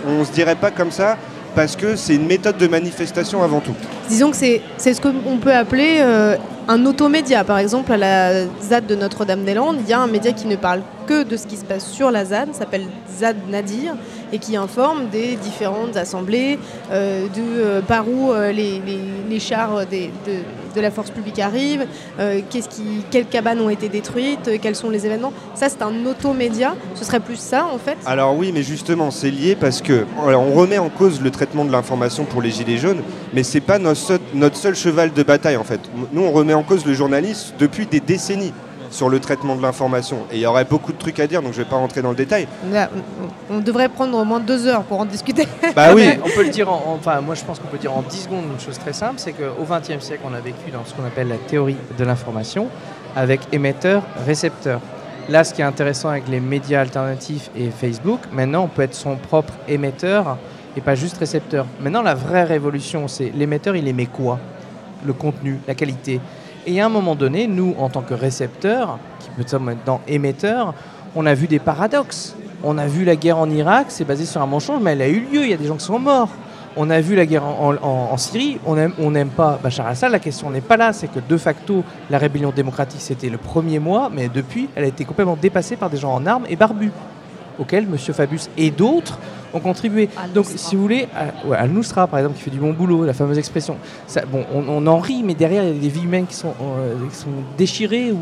on 0.05 0.19
ne 0.19 0.24
se 0.25 0.31
dirait 0.31 0.55
pas 0.55 0.71
comme 0.71 0.91
ça 0.91 1.17
parce 1.57 1.75
que 1.75 1.95
c'est 1.95 2.13
une 2.13 2.27
méthode 2.27 2.57
de 2.57 2.67
manifestation 2.67 3.41
avant 3.41 3.61
tout. 3.61 3.73
Disons 4.07 4.29
que 4.29 4.37
c'est 4.37 4.61
ce 4.77 5.01
qu'on 5.01 5.39
peut 5.39 5.55
appeler 5.55 5.97
euh, 6.01 6.37
un 6.67 6.85
automédia. 6.85 7.43
Par 7.43 7.57
exemple, 7.57 7.91
à 7.91 7.97
la 7.97 8.45
ZAD 8.61 8.85
de 8.85 8.93
Notre-Dame-des-Landes, 8.93 9.77
il 9.81 9.89
y 9.89 9.93
a 9.93 9.99
un 9.99 10.05
média 10.05 10.33
qui 10.33 10.45
ne 10.45 10.55
parle 10.55 10.83
que 11.07 11.23
de 11.23 11.35
ce 11.35 11.47
qui 11.47 11.57
se 11.57 11.65
passe 11.65 11.87
sur 11.87 12.11
la 12.11 12.25
ZAD, 12.25 12.53
s'appelle 12.53 12.85
ZAD 13.11 13.37
Nadir, 13.49 13.95
et 14.31 14.37
qui 14.37 14.55
informe 14.55 15.07
des 15.07 15.35
différentes 15.35 15.97
assemblées, 15.97 16.59
euh, 16.91 17.23
de 17.23 17.41
euh, 17.41 17.81
par 17.81 18.07
où 18.07 18.31
les, 18.53 19.39
chars 19.39 19.79
de, 19.87 20.09
la 20.79 20.91
force 20.91 21.12
publique 21.12 21.39
qu'est-ce 22.50 22.69
qui, 22.69 23.03
quelles 23.12 23.25
cabanes 23.25 23.60
ont 23.60 23.69
été 23.69 23.89
détruites, 23.89 24.60
quels 24.62 24.75
sont 24.75 24.89
les 24.89 25.05
événements. 25.05 25.34
Ça, 25.55 25.69
c'est 25.69 25.81
un 25.81 26.05
automédia. 26.05 26.75
Ce 26.96 27.05
serait 27.05 27.19
plus 27.19 27.38
ça, 27.38 27.65
en 27.65 27.77
fait 27.77 27.98
Alors 28.05 28.36
oui, 28.36 28.51
mais 28.53 28.63
justement, 28.63 29.12
c'est 29.12 29.31
lié 29.31 29.55
parce 29.60 29.81
que 29.81 30.05
on 30.17 30.53
remet 30.53 30.77
en 30.77 30.89
cause 30.89 31.22
le 31.22 31.31
traitement 31.31 31.65
de 31.65 31.72
l'information 31.72 32.25
pour 32.25 32.41
les 32.41 32.51
Gilets 32.51 32.77
jaunes, 32.77 33.01
mais 33.34 33.43
c'est 33.43 33.62
pas 33.62 33.79
notre 33.79 34.00
seul, 34.00 34.19
notre 34.34 34.57
seul 34.57 34.75
cheval 34.75 35.13
de 35.13 35.24
bataille, 35.24 35.57
en 35.57 35.63
fait. 35.63 35.79
Nous, 36.12 36.22
on 36.22 36.31
remet 36.31 36.53
en 36.53 36.63
cause 36.63 36.86
le 36.86 36.93
journaliste 36.93 37.53
depuis 37.60 37.86
des 37.86 38.00
décennies 38.00 38.53
sur 38.89 39.10
le 39.10 39.20
traitement 39.20 39.56
de 39.56 39.62
l'information. 39.62 40.20
Et 40.32 40.36
il 40.36 40.41
y 40.41 40.46
aurait 40.46 40.65
beaucoup 40.65 40.91
de 40.91 40.98
trucs 40.98 41.20
à 41.20 41.27
dire, 41.27 41.41
donc 41.41 41.53
je 41.53 41.60
ne 41.60 41.63
vais 41.63 41.70
pas 41.70 41.77
rentrer 41.77 42.01
dans 42.01 42.10
le 42.10 42.15
détail. 42.15 42.48
on 43.50 43.60
devrait 43.60 43.89
prendre 43.89 44.17
au 44.17 44.24
moins 44.24 44.39
deux 44.39 44.67
heures 44.67 44.84
pour 44.84 45.00
en 45.00 45.06
discuter. 45.06 45.48
Bah 45.75 45.94
oui. 45.94 46.10
on 46.25 46.29
peut 46.29 46.44
le 46.44 46.50
dire, 46.50 46.70
en, 46.72 46.98
enfin 47.00 47.22
moi 47.22 47.36
je 47.36 47.44
pense 47.44 47.60
qu'on 47.60 47.67
peut 47.67 47.77
dire 47.77 47.94
en 47.96 48.01
10 48.01 48.17
secondes 48.17 48.46
une 48.51 48.60
chose 48.60 48.77
très 48.79 48.94
simple, 48.94 49.15
c'est 49.17 49.34
qu'au 49.34 49.63
XXe 49.63 50.03
siècle 50.03 50.24
on 50.25 50.34
a 50.34 50.39
vécu 50.39 50.72
dans 50.72 50.86
ce 50.86 50.94
qu'on 50.94 51.06
appelle 51.06 51.27
la 51.27 51.38
théorie 51.38 51.77
de 51.98 52.03
l'information 52.03 52.67
avec 53.15 53.41
émetteur-récepteur. 53.51 54.79
Là, 55.29 55.44
ce 55.44 55.53
qui 55.53 55.62
est 55.62 55.65
intéressant 55.65 56.10
avec 56.10 56.29
les 56.29 56.39
médias 56.39 56.79
alternatifs 56.82 57.50
et 57.56 57.70
Facebook, 57.70 58.22
maintenant 58.32 58.63
on 58.63 58.67
peut 58.67 58.84
être 58.84 58.96
son 58.96 59.17
propre 59.17 59.53
émetteur 59.67 60.38
et 60.77 60.82
pas 60.82 60.96
juste 60.96 61.17
récepteur. 61.17 61.65
Maintenant, 61.82 62.03
la 62.03 62.13
vraie 62.13 62.44
révolution, 62.44 63.08
c'est 63.08 63.32
l'émetteur, 63.36 63.75
il 63.75 63.88
émet 63.88 64.06
quoi? 64.06 64.39
Le 65.06 65.12
contenu, 65.12 65.60
la 65.67 65.74
qualité. 65.74 66.22
Et 66.69 66.81
à 66.81 66.86
un 66.86 66.89
moment 66.89 67.15
donné, 67.15 67.47
nous, 67.47 67.74
en 67.79 67.88
tant 67.88 68.01
que 68.01 68.13
récepteurs, 68.13 69.00
qui 69.21 69.29
peut 69.29 69.43
être 69.43 69.57
maintenant 69.57 70.01
émetteurs, 70.05 70.74
on 71.15 71.25
a 71.25 71.33
vu 71.33 71.47
des 71.47 71.59
paradoxes. 71.59 72.36
On 72.62 72.77
a 72.77 72.88
vu 72.88 73.05
la 73.05 73.15
guerre 73.15 73.38
en 73.38 73.50
Irak, 73.50 73.86
c'est 73.89 74.03
basé 74.03 74.25
sur 74.25 74.41
un 74.41 74.45
mensonge, 74.45 74.81
mais 74.81 74.91
elle 74.91 75.01
a 75.01 75.07
eu 75.07 75.21
lieu, 75.31 75.43
il 75.43 75.50
y 75.50 75.53
a 75.53 75.57
des 75.57 75.67
gens 75.67 75.77
qui 75.77 75.86
sont 75.86 75.97
morts. 75.97 76.29
On 76.75 76.89
a 76.89 77.00
vu 77.00 77.15
la 77.15 77.25
guerre 77.25 77.45
en, 77.45 78.17
Syrie, 78.17 78.59
on 78.65 79.12
n'aime 79.12 79.29
pas 79.29 79.57
Bachar 79.63 79.86
al-Assad, 79.86 80.12
la 80.12 80.19
question 80.19 80.50
n'est 80.50 80.62
pas 80.62 80.75
là, 80.77 80.91
c'est 80.91 81.07
que 81.07 81.19
de 81.27 81.38
facto, 81.38 81.83
la 82.09 82.17
rébellion 82.17 82.51
démocratique, 82.51 83.01
c'était 83.01 83.29
le 83.29 83.38
premier 83.38 83.79
mois, 83.79 84.12
mais 84.13 84.27
depuis, 84.27 84.69
elle 84.75 84.83
a 84.83 84.88
été 84.88 85.05
complètement 85.05 85.38
dépassée 85.41 85.75
par 85.75 85.89
des 85.89 85.97
gens 85.97 86.13
en 86.13 86.25
armes 86.25 86.45
et 86.50 86.55
barbus, 86.55 86.91
auxquels 87.57 87.86
M. 87.86 87.97
Fabius 87.97 88.50
et 88.57 88.69
d'autres 88.69 89.17
ont 89.54 89.60
contribué. 89.60 90.10
Donc, 90.34 90.46
si 90.46 90.75
vous 90.75 90.82
voulez, 90.82 91.08
Al-Nusra, 91.51 92.08
par 92.08 92.20
exemple, 92.20 92.38
qui 92.38 92.44
fait 92.44 92.51
du 92.51 92.60
bon 92.60 92.74
boulot, 92.74 93.06
la 93.06 93.13
fameuse 93.13 93.38
expression, 93.38 93.77
ça, 94.06 94.24
bon, 94.25 94.46
on, 94.54 94.86
en 94.88 95.00
rit, 95.00 95.24
mais 95.24 95.34
derrière, 95.34 95.63
il 95.63 95.75
y 95.75 95.77
a 95.77 95.82
des 95.82 95.89
vies 95.89 96.04
humaines 96.04 96.27
qui 96.27 96.36
sont, 96.36 96.54
euh, 96.62 96.96
sont 97.12 97.27
déchirées 97.58 98.12
ou, 98.12 98.20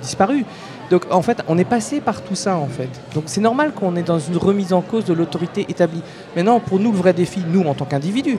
disparues. 0.00 0.44
Donc, 0.90 1.04
en 1.10 1.22
fait, 1.22 1.42
on 1.46 1.56
est 1.56 1.64
passé 1.64 2.00
par 2.00 2.20
tout 2.20 2.34
ça, 2.34 2.56
en 2.56 2.66
fait. 2.66 2.88
Donc, 3.14 3.24
c'est 3.26 3.40
normal 3.40 3.72
qu'on 3.72 3.94
est 3.94 4.02
dans 4.02 4.18
une 4.18 4.36
remise 4.36 4.72
en 4.72 4.80
cause 4.80 5.04
de 5.04 5.12
l'autorité 5.12 5.64
établie. 5.68 6.02
Maintenant, 6.34 6.58
pour 6.58 6.80
nous, 6.80 6.90
le 6.90 6.98
vrai 6.98 7.12
défi, 7.12 7.40
nous, 7.48 7.62
en 7.62 7.74
tant 7.74 7.84
qu'individus, 7.84 8.38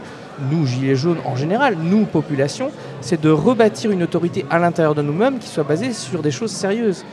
nous, 0.51 0.65
Gilets 0.65 0.95
jaunes 0.95 1.19
en 1.25 1.35
général, 1.37 1.77
nous, 1.81 2.05
population, 2.05 2.71
c'est 2.99 3.21
de 3.21 3.29
rebâtir 3.29 3.91
une 3.91 4.03
autorité 4.03 4.45
à 4.49 4.59
l'intérieur 4.59 4.95
de 4.95 5.01
nous-mêmes 5.01 5.39
qui 5.39 5.47
soit 5.47 5.63
basée 5.63 5.93
sur 5.93 6.21
des 6.21 6.31
choses 6.31 6.51
sérieuses. 6.51 7.05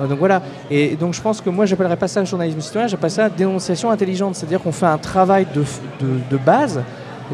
Euh, 0.00 0.06
donc 0.06 0.18
voilà. 0.18 0.42
Et 0.70 0.96
donc 0.96 1.14
je 1.14 1.20
pense 1.20 1.40
que 1.40 1.50
moi, 1.50 1.66
j'appellerais 1.66 1.96
pas 1.96 2.08
ça 2.08 2.24
journalisme 2.24 2.60
citoyen, 2.60 2.86
j'appelle 2.86 3.10
ça 3.10 3.28
dénonciation 3.28 3.90
intelligente. 3.90 4.34
C'est-à-dire 4.34 4.60
qu'on 4.62 4.72
fait 4.72 4.86
un 4.86 4.98
travail 4.98 5.46
de, 5.54 5.64
de, 6.30 6.36
base, 6.36 6.80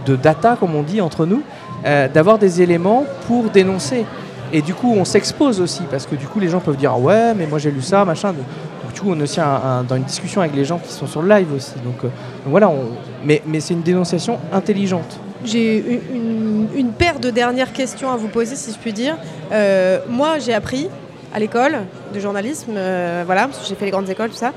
de 0.06 0.16
data, 0.16 0.56
comme 0.58 0.74
on 0.74 0.82
dit 0.82 1.00
entre 1.00 1.26
nous, 1.26 1.42
euh, 1.86 2.08
d'avoir 2.08 2.38
des 2.38 2.62
éléments 2.62 3.04
pour 3.26 3.44
dénoncer. 3.50 4.04
Et 4.52 4.62
du 4.62 4.74
coup, 4.74 4.94
on 4.96 5.04
s'expose 5.04 5.60
aussi, 5.60 5.82
parce 5.90 6.06
que 6.06 6.14
du 6.14 6.26
coup, 6.26 6.38
les 6.38 6.48
gens 6.48 6.60
peuvent 6.60 6.76
dire 6.76 6.92
ah 6.94 6.98
ouais, 6.98 7.34
mais 7.34 7.46
moi 7.46 7.58
j'ai 7.58 7.70
lu 7.70 7.82
ça, 7.82 8.04
machin. 8.04 8.32
Donc, 8.32 8.92
du 8.94 9.00
coup, 9.00 9.10
on 9.10 9.18
est 9.18 9.22
aussi 9.24 9.40
dans 9.40 9.96
une 9.96 10.04
discussion 10.04 10.40
avec 10.40 10.54
les 10.54 10.64
gens 10.64 10.78
qui 10.78 10.92
sont 10.92 11.08
sur 11.08 11.22
le 11.22 11.28
live 11.28 11.52
aussi. 11.54 11.74
Donc, 11.84 12.04
euh, 12.04 12.08
voilà, 12.46 12.70
mais, 13.24 13.42
mais 13.46 13.58
c'est 13.58 13.74
une 13.74 13.82
dénonciation 13.82 14.38
intelligente. 14.52 15.18
J'ai 15.44 16.00
une, 16.14 16.68
une, 16.74 16.92
paire 16.92 17.18
de 17.18 17.28
dernières 17.30 17.72
questions 17.72 18.10
à 18.10 18.16
vous 18.16 18.28
poser, 18.28 18.54
si 18.54 18.72
je 18.72 18.78
puis 18.78 18.92
dire. 18.92 19.16
moi, 20.08 20.38
j'ai 20.38 20.54
appris 20.54 20.88
à 21.34 21.40
l'école 21.40 21.80
de 22.14 22.20
journalisme, 22.20 22.74
euh, 22.76 23.24
voilà, 23.26 23.48
parce 23.48 23.68
j'ai 23.68 23.74
fait 23.74 23.84
les 23.84 23.90
grandes 23.90 24.08
écoles, 24.08 24.30
tout 24.30 24.36
ça. 24.36 24.52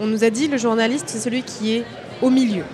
On 0.00 0.06
nous 0.06 0.24
a 0.24 0.30
dit 0.30 0.48
le 0.48 0.56
journaliste, 0.56 1.04
c'est 1.08 1.18
celui 1.18 1.42
qui 1.42 1.76
est 1.76 1.84
au 2.22 2.30
milieu. 2.30 2.64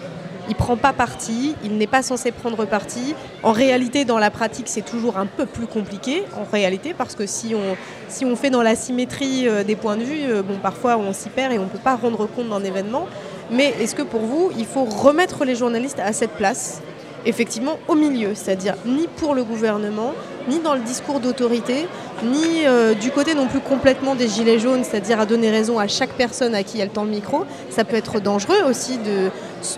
Il 0.48 0.54
prend 0.54 0.76
pas 0.76 0.92
parti, 0.92 1.56
il 1.64 1.76
n'est 1.76 1.88
pas 1.88 2.02
censé 2.02 2.30
prendre 2.30 2.64
parti. 2.66 3.16
En 3.42 3.50
réalité, 3.50 4.04
dans 4.04 4.18
la 4.18 4.30
pratique, 4.30 4.68
c'est 4.68 4.84
toujours 4.84 5.18
un 5.18 5.26
peu 5.26 5.44
plus 5.44 5.66
compliqué, 5.66 6.22
en 6.36 6.44
réalité, 6.50 6.94
parce 6.96 7.16
que 7.16 7.26
si 7.26 7.52
on, 7.56 7.76
si 8.08 8.24
on 8.24 8.36
fait 8.36 8.50
dans 8.50 8.62
la 8.62 8.76
symétrie 8.76 9.48
euh, 9.48 9.64
des 9.64 9.74
points 9.74 9.96
de 9.96 10.04
vue, 10.04 10.30
euh, 10.30 10.42
bon, 10.42 10.58
parfois 10.62 10.96
on 10.96 11.12
s'y 11.12 11.28
perd 11.28 11.52
et 11.52 11.58
on 11.58 11.64
ne 11.64 11.68
peut 11.68 11.78
pas 11.78 11.96
rendre 11.96 12.26
compte 12.26 12.48
d'un 12.48 12.62
événement. 12.62 13.08
Mais 13.50 13.74
est-ce 13.80 13.96
que 13.96 14.02
pour 14.02 14.20
vous, 14.20 14.52
il 14.56 14.66
faut 14.66 14.84
remettre 14.84 15.44
les 15.44 15.56
journalistes 15.56 15.98
à 15.98 16.12
cette 16.12 16.32
place 16.32 16.80
effectivement 17.26 17.78
au 17.88 17.94
milieu, 17.94 18.30
c'est-à-dire 18.34 18.74
ni 18.86 19.08
pour 19.16 19.34
le 19.34 19.44
gouvernement, 19.44 20.14
ni 20.48 20.60
dans 20.60 20.74
le 20.74 20.80
discours 20.80 21.20
d'autorité, 21.20 21.86
ni 22.24 22.64
euh, 22.66 22.94
du 22.94 23.10
côté 23.10 23.34
non 23.34 23.46
plus 23.46 23.60
complètement 23.60 24.14
des 24.14 24.28
gilets 24.28 24.58
jaunes, 24.58 24.84
c'est-à-dire 24.84 25.20
à 25.20 25.26
donner 25.26 25.50
raison 25.50 25.78
à 25.78 25.88
chaque 25.88 26.12
personne 26.12 26.54
à 26.54 26.62
qui 26.62 26.80
elle 26.80 26.90
tend 26.90 27.04
le 27.04 27.10
micro. 27.10 27.44
Ça 27.70 27.84
peut 27.84 27.96
être 27.96 28.20
dangereux 28.20 28.62
aussi 28.68 28.98
de 28.98 29.30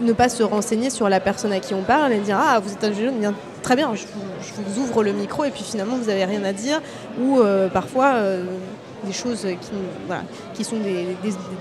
ne 0.03 0.13
pas 0.13 0.29
se 0.29 0.43
renseigner 0.43 0.91
sur 0.91 1.09
la 1.09 1.21
personne 1.21 1.53
à 1.53 1.61
qui 1.61 1.75
on 1.75 1.83
parle 1.83 2.13
et 2.13 2.19
dire 2.19 2.39
ah 2.41 2.61
vous 2.61 2.73
êtes 2.73 2.85
un 2.85 2.93
gilet 2.93 3.07
jaune, 3.07 3.19
bien, 3.19 3.35
très 3.63 3.77
bien, 3.77 3.93
je 3.95 4.05
vous, 4.05 4.83
ouvre 4.83 5.03
le 5.03 5.13
micro 5.13 5.45
et 5.45 5.51
puis 5.51 5.65
finalement 5.65 5.97
vous 5.97 6.07
n'avez 6.07 6.25
rien 6.25 6.45
à 6.45 6.53
dire 6.53 6.81
ou 7.21 7.41
euh, 7.41 7.69
parfois 7.69 8.15
euh, 8.17 8.45
des 9.05 9.13
choses 9.13 9.47
qui, 10.55 10.65
sont 10.65 10.77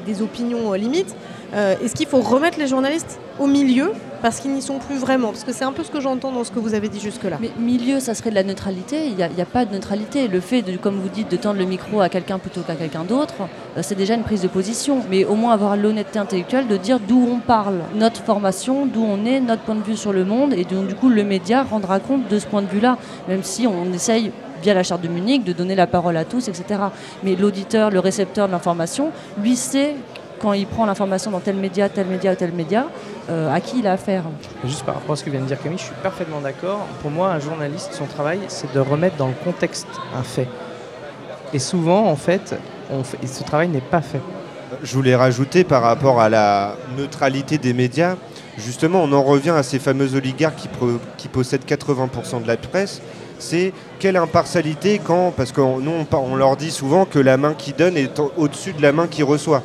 des, 0.05 0.21
opinions 0.21 0.73
limites. 0.73 1.15
Est-ce 1.53 1.95
qu'il 1.95 2.07
faut 2.07 2.21
remettre 2.21 2.59
les 2.59 2.67
journalistes 2.67 3.19
au 3.39 3.47
milieu 3.47 3.91
parce 4.21 4.39
qu'ils 4.39 4.53
n'y 4.53 4.61
sont 4.61 4.79
plus 4.79 4.97
vraiment? 4.97 5.29
Parce 5.29 5.43
que 5.43 5.53
c'est 5.53 5.63
un 5.63 5.71
peu 5.71 5.83
ce 5.83 5.91
que 5.91 5.99
j'entends 5.99 6.31
dans 6.31 6.43
ce 6.43 6.51
que 6.51 6.59
vous 6.59 6.73
avez 6.73 6.89
dit 6.89 6.99
jusque-là. 6.99 7.37
Mais 7.39 7.51
milieu, 7.59 7.99
ça 7.99 8.15
serait 8.15 8.29
de 8.29 8.35
la 8.35 8.43
neutralité. 8.43 9.07
Il 9.07 9.15
n'y 9.15 9.23
a, 9.23 9.45
pas 9.45 9.65
de 9.65 9.73
neutralité. 9.73 10.27
Le 10.27 10.39
fait, 10.39 10.61
de, 10.61 10.75
comme 10.77 10.99
vous 10.99 11.09
dites, 11.09 11.29
de 11.29 11.37
tendre 11.37 11.59
le 11.59 11.65
micro 11.65 12.01
à 12.01 12.09
quelqu'un 12.09 12.39
plutôt 12.39 12.61
qu'à 12.61 12.75
quelqu'un 12.75 13.03
d'autre, 13.03 13.35
euh, 13.77 13.81
c'est 13.81 13.95
déjà 13.95 14.15
une 14.15 14.23
prise 14.23 14.41
de 14.41 14.47
position. 14.47 15.01
Mais 15.09 15.25
au 15.25 15.35
moins 15.35 15.53
avoir 15.53 15.77
l'honnêteté 15.77 16.19
intellectuelle 16.19 16.67
de 16.67 16.77
dire 16.77 16.99
d'où 16.99 17.27
on 17.31 17.39
parle, 17.39 17.79
notre 17.95 18.21
formation, 18.21 18.85
d'où 18.85 19.03
on 19.03 19.25
est, 19.25 19.39
notre 19.39 19.61
point 19.61 19.75
de 19.75 19.83
vue 19.83 19.97
sur 19.97 20.13
le 20.13 20.25
monde. 20.25 20.53
Et 20.53 20.63
donc, 20.63 20.87
du 20.87 20.95
coup, 20.95 21.09
le 21.09 21.23
média 21.23 21.63
rendra 21.63 21.99
compte 21.99 22.27
de 22.27 22.39
ce 22.39 22.47
point 22.47 22.61
de 22.61 22.67
vue-là, 22.67 22.97
même 23.27 23.43
si 23.43 23.67
on 23.67 23.91
essaye 23.93 24.31
via 24.61 24.73
la 24.73 24.83
charte 24.83 25.01
de 25.01 25.07
Munich, 25.07 25.43
de 25.43 25.53
donner 25.53 25.75
la 25.75 25.87
parole 25.87 26.17
à 26.17 26.25
tous, 26.25 26.47
etc. 26.47 26.81
Mais 27.23 27.35
l'auditeur, 27.35 27.89
le 27.89 27.99
récepteur 27.99 28.47
de 28.47 28.51
l'information, 28.51 29.11
lui 29.41 29.55
sait 29.55 29.95
quand 30.39 30.53
il 30.53 30.67
prend 30.67 30.85
l'information 30.85 31.31
dans 31.31 31.39
tel 31.39 31.55
média, 31.55 31.89
tel 31.89 32.07
média, 32.07 32.35
tel 32.35 32.51
média, 32.51 32.87
euh, 33.29 33.53
à 33.53 33.59
qui 33.59 33.79
il 33.79 33.87
a 33.87 33.93
affaire. 33.93 34.23
Juste 34.63 34.83
par 34.83 34.95
rapport 34.95 35.13
à 35.13 35.15
ce 35.15 35.23
que 35.23 35.29
vient 35.29 35.41
de 35.41 35.45
dire 35.45 35.61
Camille, 35.61 35.79
je 35.79 35.85
suis 35.85 35.95
parfaitement 36.03 36.41
d'accord. 36.41 36.87
Pour 37.01 37.11
moi, 37.11 37.31
un 37.31 37.39
journaliste, 37.39 37.93
son 37.93 38.05
travail, 38.05 38.39
c'est 38.47 38.71
de 38.73 38.79
remettre 38.79 39.15
dans 39.17 39.27
le 39.27 39.33
contexte 39.43 39.87
un 40.15 40.23
fait. 40.23 40.47
Et 41.53 41.59
souvent, 41.59 42.05
en 42.07 42.15
fait, 42.15 42.55
on 42.91 43.03
fait 43.03 43.25
ce 43.25 43.43
travail 43.43 43.69
n'est 43.69 43.81
pas 43.81 44.01
fait. 44.01 44.21
Je 44.83 44.93
voulais 44.93 45.15
rajouter 45.15 45.63
par 45.63 45.81
rapport 45.81 46.19
à 46.19 46.29
la 46.29 46.75
neutralité 46.97 47.57
des 47.57 47.73
médias, 47.73 48.15
justement, 48.57 49.01
on 49.03 49.11
en 49.13 49.23
revient 49.23 49.51
à 49.51 49.63
ces 49.63 49.79
fameux 49.79 50.15
oligarques 50.15 50.57
qui, 50.57 50.69
qui 51.17 51.27
possèdent 51.27 51.65
80% 51.65 52.43
de 52.43 52.47
la 52.47 52.57
presse. 52.57 53.01
C'est 53.39 53.73
quelle 53.99 54.17
impartialité 54.17 54.99
quand, 55.03 55.31
parce 55.35 55.51
que 55.51 55.61
nous 55.61 56.05
on 56.11 56.35
leur 56.35 56.57
dit 56.57 56.71
souvent 56.71 57.05
que 57.05 57.19
la 57.19 57.37
main 57.37 57.53
qui 57.53 57.73
donne 57.73 57.97
est 57.97 58.19
au-dessus 58.37 58.73
de 58.73 58.81
la 58.81 58.91
main 58.91 59.07
qui 59.07 59.23
reçoit. 59.23 59.63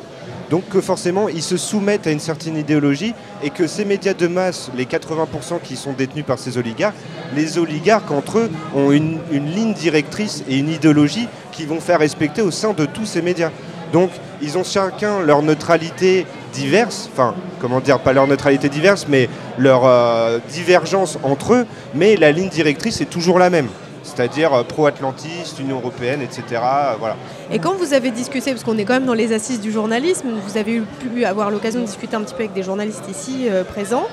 Donc 0.49 0.69
que 0.69 0.81
forcément, 0.81 1.29
ils 1.29 1.41
se 1.41 1.57
soumettent 1.57 2.05
à 2.05 2.11
une 2.11 2.19
certaine 2.19 2.57
idéologie 2.57 3.15
et 3.41 3.49
que 3.49 3.65
ces 3.65 3.85
médias 3.85 4.13
de 4.13 4.27
masse, 4.27 4.69
les 4.75 4.85
80% 4.85 5.59
qui 5.63 5.75
sont 5.75 5.93
détenus 5.93 6.25
par 6.25 6.37
ces 6.37 6.59
oligarques, 6.59 6.95
les 7.35 7.57
oligarques 7.57 8.11
entre 8.11 8.37
eux 8.37 8.51
ont 8.75 8.91
une, 8.91 9.19
ligne 9.31 9.73
directrice 9.73 10.43
et 10.47 10.57
une 10.57 10.69
idéologie 10.69 11.27
qui 11.51 11.65
vont 11.65 11.79
faire 11.79 11.99
respecter 11.99 12.43
au 12.43 12.51
sein 12.51 12.73
de 12.73 12.85
tous 12.85 13.05
ces 13.05 13.23
médias. 13.23 13.49
Donc 13.91 14.11
ils 14.43 14.57
ont 14.57 14.63
chacun 14.63 15.21
leur 15.21 15.41
neutralité 15.41 16.27
diverse, 16.53 17.09
enfin 17.11 17.33
comment 17.59 17.79
dire, 17.79 17.99
pas 17.99 18.13
leur 18.13 18.27
neutralité 18.27 18.69
diverse, 18.69 19.07
mais 19.09 19.29
leur 19.57 19.85
euh, 19.85 20.39
divergence 20.49 21.17
entre 21.23 21.53
eux, 21.53 21.65
mais 21.93 22.15
la 22.15 22.31
ligne 22.31 22.49
directrice 22.49 23.01
est 23.01 23.09
toujours 23.09 23.39
la 23.39 23.49
même 23.49 23.67
c'est-à-dire 24.05 24.53
euh, 24.53 24.63
pro-atlantiste, 24.63 25.59
Union 25.59 25.77
européenne, 25.77 26.21
etc. 26.21 26.61
Euh, 26.61 26.93
voilà. 26.99 27.15
Et 27.49 27.57
quand 27.57 27.73
vous 27.73 27.93
avez 27.93 28.11
discuté, 28.11 28.51
parce 28.51 28.63
qu'on 28.63 28.77
est 28.77 28.83
quand 28.83 28.93
même 28.93 29.05
dans 29.05 29.13
les 29.13 29.31
assises 29.31 29.61
du 29.61 29.71
journalisme, 29.71 30.27
vous 30.45 30.57
avez 30.57 30.81
pu 30.99 31.23
avoir 31.23 31.49
l'occasion 31.49 31.79
de 31.79 31.85
discuter 31.85 32.15
un 32.15 32.21
petit 32.21 32.33
peu 32.33 32.41
avec 32.41 32.53
des 32.53 32.63
journalistes 32.63 33.05
ici 33.09 33.47
présents, 33.69 34.05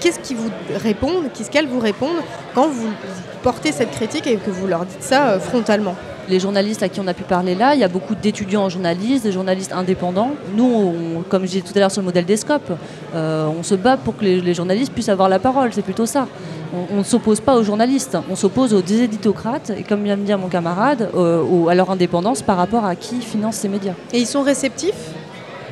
qu'est-ce 0.00 0.20
qu'ils 0.20 0.36
vous 0.36 0.50
répondent, 0.74 1.24
qu'est-ce 1.34 1.50
qu'elles 1.50 1.68
vous 1.68 1.80
répondent 1.80 2.22
quand 2.54 2.68
vous 2.68 2.88
portez 3.42 3.72
cette 3.72 3.90
critique 3.90 4.26
et 4.26 4.36
que 4.36 4.50
vous 4.50 4.66
leur 4.66 4.84
dites 4.84 5.02
ça 5.02 5.28
euh, 5.28 5.38
frontalement 5.38 5.94
les 6.28 6.40
journalistes 6.40 6.82
à 6.82 6.88
qui 6.88 6.98
on 6.98 7.06
a 7.06 7.14
pu 7.14 7.22
parler 7.22 7.54
là, 7.54 7.74
il 7.74 7.80
y 7.80 7.84
a 7.84 7.88
beaucoup 7.88 8.16
d'étudiants 8.16 8.64
en 8.64 8.68
journalisme, 8.68 9.22
des 9.22 9.30
journalistes 9.30 9.72
indépendants. 9.72 10.32
Nous, 10.56 11.22
comme 11.28 11.42
je 11.42 11.48
disais 11.48 11.60
tout 11.60 11.72
à 11.76 11.78
l'heure 11.78 11.90
sur 11.92 12.02
le 12.02 12.06
modèle 12.06 12.24
des 12.24 12.36
scopes, 12.36 12.72
euh, 13.14 13.46
on 13.46 13.62
se 13.62 13.76
bat 13.76 13.96
pour 13.96 14.16
que 14.16 14.24
les, 14.24 14.54
journalistes 14.54 14.92
puissent 14.92 15.08
avoir 15.08 15.28
la 15.28 15.38
parole, 15.38 15.72
c'est 15.72 15.82
plutôt 15.82 16.06
ça. 16.06 16.26
On 16.92 16.96
ne 16.98 17.04
s'oppose 17.04 17.40
pas 17.40 17.54
aux 17.56 17.62
journalistes, 17.62 18.18
on 18.28 18.34
s'oppose 18.34 18.74
aux 18.74 18.82
déséditocrates, 18.82 19.70
et 19.70 19.84
comme 19.84 20.02
vient 20.02 20.16
de 20.16 20.22
dire 20.22 20.36
mon 20.36 20.48
camarade, 20.48 21.10
euh, 21.14 21.68
à 21.68 21.76
leur 21.76 21.90
indépendance 21.90 22.42
par 22.42 22.56
rapport 22.56 22.84
à 22.84 22.96
qui 22.96 23.20
finance 23.20 23.56
ces 23.56 23.68
médias. 23.68 23.94
Et 24.12 24.18
ils 24.18 24.26
sont 24.26 24.42
réceptifs 24.42 25.12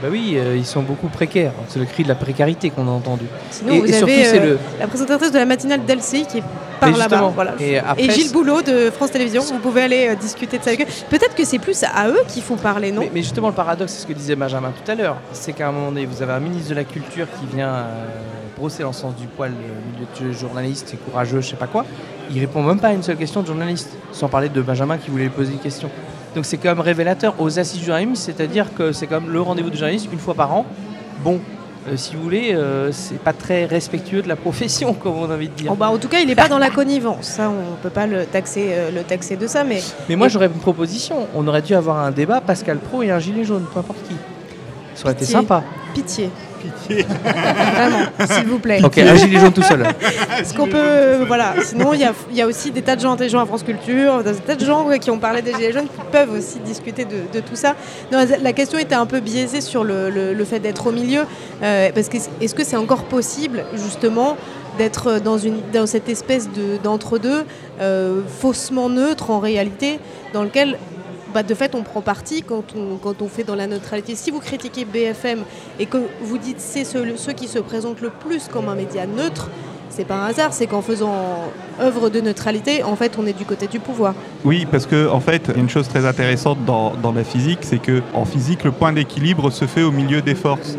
bah 0.04 0.10
oui, 0.12 0.34
euh, 0.36 0.54
ils 0.54 0.66
sont 0.66 0.82
beaucoup 0.82 1.08
précaires. 1.08 1.52
C'est 1.68 1.78
le 1.78 1.86
cri 1.86 2.02
de 2.02 2.08
la 2.08 2.14
précarité 2.14 2.68
qu'on 2.68 2.86
a 2.88 2.90
entendu. 2.90 3.24
Sinon, 3.50 3.80
vous 3.80 3.90
avez 3.90 4.38
le... 4.38 4.58
la 4.78 4.86
présentatrice 4.86 5.32
de 5.32 5.38
la 5.38 5.46
matinale 5.46 5.80
d'LCI 5.86 6.26
qui 6.26 6.38
est 6.38 6.42
par 6.78 6.94
là-bas. 6.94 7.32
Et, 7.58 8.10
Gilles 8.10 8.30
Boulot 8.30 8.60
de 8.60 8.90
France 8.90 9.12
Télévisions, 9.12 9.42
vous 9.42 9.60
pouvez 9.60 9.80
aller 9.80 10.08
euh, 10.08 10.14
discuter 10.14 10.58
de 10.58 10.62
ça 10.62 10.70
avec 10.70 10.82
eux. 10.82 10.92
Peut-être 11.08 11.34
que 11.34 11.46
c'est 11.46 11.58
plus 11.58 11.82
à 11.84 12.08
eux 12.08 12.20
qu'il 12.28 12.42
faut 12.42 12.56
parler, 12.56 12.92
non? 12.92 13.08
Mais, 13.14 13.22
justement, 13.22 13.48
le 13.48 13.54
paradoxe, 13.54 13.92
c'est 13.92 14.02
ce 14.02 14.06
que 14.06 14.12
disait 14.12 14.36
Benjamin 14.36 14.72
tout 14.72 14.90
à 14.90 14.94
l'heure, 14.94 15.16
c'est 15.32 15.54
qu'à 15.54 15.68
un 15.68 15.72
moment 15.72 15.88
donné, 15.88 16.04
vous 16.04 16.20
avez 16.20 16.32
un 16.32 16.40
ministre 16.40 16.68
de 16.68 16.74
la 16.74 16.84
Culture 16.84 17.26
qui 17.40 17.56
vient 17.56 17.72
euh, 17.72 18.04
brosser 18.58 18.82
dans 18.82 18.90
le 18.90 18.94
sens 18.94 19.16
du 19.16 19.26
poil 19.26 19.52
le 19.52 20.26
milieu 20.26 20.32
de 20.34 20.38
journaliste, 20.38 20.88
c'est 20.90 21.02
courageux, 21.02 21.40
je 21.40 21.48
sais 21.48 21.56
pas 21.56 21.66
quoi. 21.66 21.86
Il 22.30 22.38
répond 22.40 22.62
même 22.62 22.78
pas 22.78 22.88
à 22.88 22.92
une 22.92 23.02
seule 23.02 23.16
question 23.16 23.40
de 23.40 23.46
journaliste, 23.46 23.88
sans 24.12 24.28
parler 24.28 24.50
de 24.50 24.60
Benjamin 24.60 24.98
qui 24.98 25.10
voulait 25.10 25.24
lui 25.24 25.30
poser 25.30 25.52
une 25.52 25.60
question. 25.60 25.88
Donc 26.34 26.44
c'est 26.44 26.56
quand 26.56 26.70
même 26.70 26.80
révélateur 26.80 27.34
aux 27.38 27.58
assises 27.58 27.78
du 27.78 27.86
journalisme, 27.86 28.16
c'est-à-dire 28.16 28.74
que 28.74 28.92
c'est 28.92 29.06
comme 29.06 29.30
le 29.30 29.40
rendez-vous 29.40 29.70
du 29.70 29.76
journaliste 29.76 30.08
une 30.12 30.18
fois 30.18 30.34
par 30.34 30.52
an. 30.52 30.66
Bon, 31.22 31.40
euh, 31.86 31.96
si 31.96 32.16
vous 32.16 32.22
voulez, 32.22 32.54
euh, 32.54 32.90
c'est 32.92 33.18
pas 33.18 33.32
très 33.32 33.66
respectueux 33.66 34.22
de 34.22 34.28
la 34.28 34.36
profession, 34.36 34.94
comme 35.02 35.16
on 35.16 35.30
a 35.30 35.34
envie 35.34 35.48
de 35.48 35.54
dire. 35.54 35.70
Oh, 35.72 35.76
bah, 35.76 35.90
en 35.90 35.98
tout 35.98 36.08
cas, 36.08 36.20
il 36.20 36.26
n'est 36.26 36.34
pas 36.34 36.48
dans 36.48 36.58
la 36.58 36.70
connivence. 36.70 37.26
Ça, 37.26 37.50
on 37.50 37.76
peut 37.82 37.90
pas 37.90 38.06
le 38.06 38.24
taxer, 38.24 38.70
euh, 38.70 38.90
le 38.90 39.02
taxer 39.02 39.36
de 39.36 39.46
ça. 39.46 39.64
Mais, 39.64 39.82
mais 40.08 40.16
moi, 40.16 40.28
j'aurais 40.28 40.46
une 40.46 40.52
proposition. 40.52 41.28
On 41.34 41.46
aurait 41.46 41.62
dû 41.62 41.74
avoir 41.74 41.98
un 41.98 42.10
débat 42.10 42.40
Pascal 42.40 42.78
Pro 42.78 43.02
et 43.02 43.10
un 43.10 43.18
gilet 43.18 43.44
jaune, 43.44 43.66
peu 43.72 43.80
importe 43.80 44.02
qui. 44.08 44.14
Ça 44.94 45.04
aurait 45.04 45.14
été 45.14 45.24
sympa. 45.24 45.62
Pitié. 45.92 46.30
Vraiment, 46.88 48.06
s'il 48.30 48.46
vous 48.46 48.58
plaît. 48.58 48.80
Ok, 48.82 48.98
un 48.98 49.14
gilet 49.14 49.38
jaune 49.38 49.52
tout 49.52 49.62
seul. 49.62 49.84
Ce 50.44 50.54
qu'on 50.54 50.66
peut, 50.66 51.24
voilà. 51.26 51.54
Sinon, 51.62 51.92
il 51.92 52.00
y, 52.32 52.42
a, 52.42 52.46
aussi 52.46 52.70
des 52.70 52.82
tas 52.82 52.96
de 52.96 53.00
gens 53.00 53.12
intelligents 53.12 53.40
à 53.40 53.46
France 53.46 53.62
Culture, 53.62 54.22
des 54.22 54.34
tas 54.34 54.56
de 54.56 54.64
gens 54.64 54.88
qui 54.98 55.10
ont 55.10 55.18
parlé 55.18 55.42
des 55.42 55.52
gilets 55.52 55.72
jaunes 55.72 55.84
qui 55.86 56.00
peuvent 56.10 56.32
aussi 56.32 56.58
discuter 56.60 57.04
de, 57.04 57.40
tout 57.40 57.56
ça. 57.56 57.74
la 58.10 58.52
question 58.52 58.78
était 58.78 58.94
un 58.94 59.06
peu 59.06 59.20
biaisée 59.20 59.60
sur 59.60 59.84
le, 59.84 60.44
fait 60.44 60.60
d'être 60.60 60.88
au 60.88 60.92
milieu, 60.92 61.22
euh, 61.62 61.90
parce 61.94 62.08
que 62.08 62.18
est-ce 62.40 62.54
que 62.54 62.64
c'est 62.64 62.76
encore 62.76 63.04
possible 63.04 63.64
justement 63.74 64.36
d'être 64.78 65.20
dans, 65.20 65.36
dans 65.72 65.86
cette 65.86 66.08
espèce 66.08 66.48
d'entre-deux, 66.82 67.44
euh, 67.80 68.22
faussement 68.40 68.88
neutre 68.88 69.30
en 69.30 69.38
réalité, 69.38 69.98
dans 70.32 70.42
lequel 70.42 70.78
bah, 71.34 71.42
de 71.42 71.54
fait, 71.54 71.74
on 71.74 71.82
prend 71.82 72.00
parti 72.00 72.42
quand 72.42 72.64
on, 72.76 73.28
fait 73.28 73.42
dans 73.42 73.56
la 73.56 73.66
neutralité. 73.66 74.14
Si 74.14 74.30
vous 74.30 74.38
critiquez 74.38 74.84
BFM 74.84 75.40
et 75.80 75.86
que 75.86 75.98
vous 76.22 76.38
dites 76.38 76.60
c'est 76.60 76.84
ceux, 76.84 77.04
qui 77.36 77.48
se 77.48 77.58
présentent 77.58 78.00
le 78.00 78.10
plus 78.10 78.46
comme 78.46 78.68
un 78.68 78.76
média 78.76 79.04
neutre, 79.04 79.50
c'est 79.90 80.04
pas 80.04 80.14
un 80.14 80.26
hasard, 80.26 80.52
c'est 80.52 80.68
qu'en 80.68 80.80
faisant 80.80 81.12
œuvre 81.80 82.08
de 82.08 82.20
neutralité, 82.20 82.84
en 82.84 82.94
fait, 82.94 83.16
on 83.18 83.26
est 83.26 83.36
du 83.36 83.44
côté 83.44 83.66
du 83.66 83.80
pouvoir. 83.80 84.14
Oui, 84.44 84.66
parce 84.70 84.86
que 84.86 85.08
en 85.08 85.20
fait, 85.20 85.50
une 85.56 85.68
chose 85.68 85.88
très 85.88 86.06
intéressante 86.06 86.64
dans, 86.64 86.94
dans 86.94 87.12
la 87.12 87.24
physique, 87.24 87.60
c'est 87.62 87.78
que 87.78 88.00
en 88.12 88.24
physique, 88.24 88.62
le 88.62 88.70
point 88.70 88.92
d'équilibre 88.92 89.50
se 89.50 89.66
fait 89.66 89.82
au 89.82 89.90
milieu 89.90 90.22
des 90.22 90.36
forces. 90.36 90.78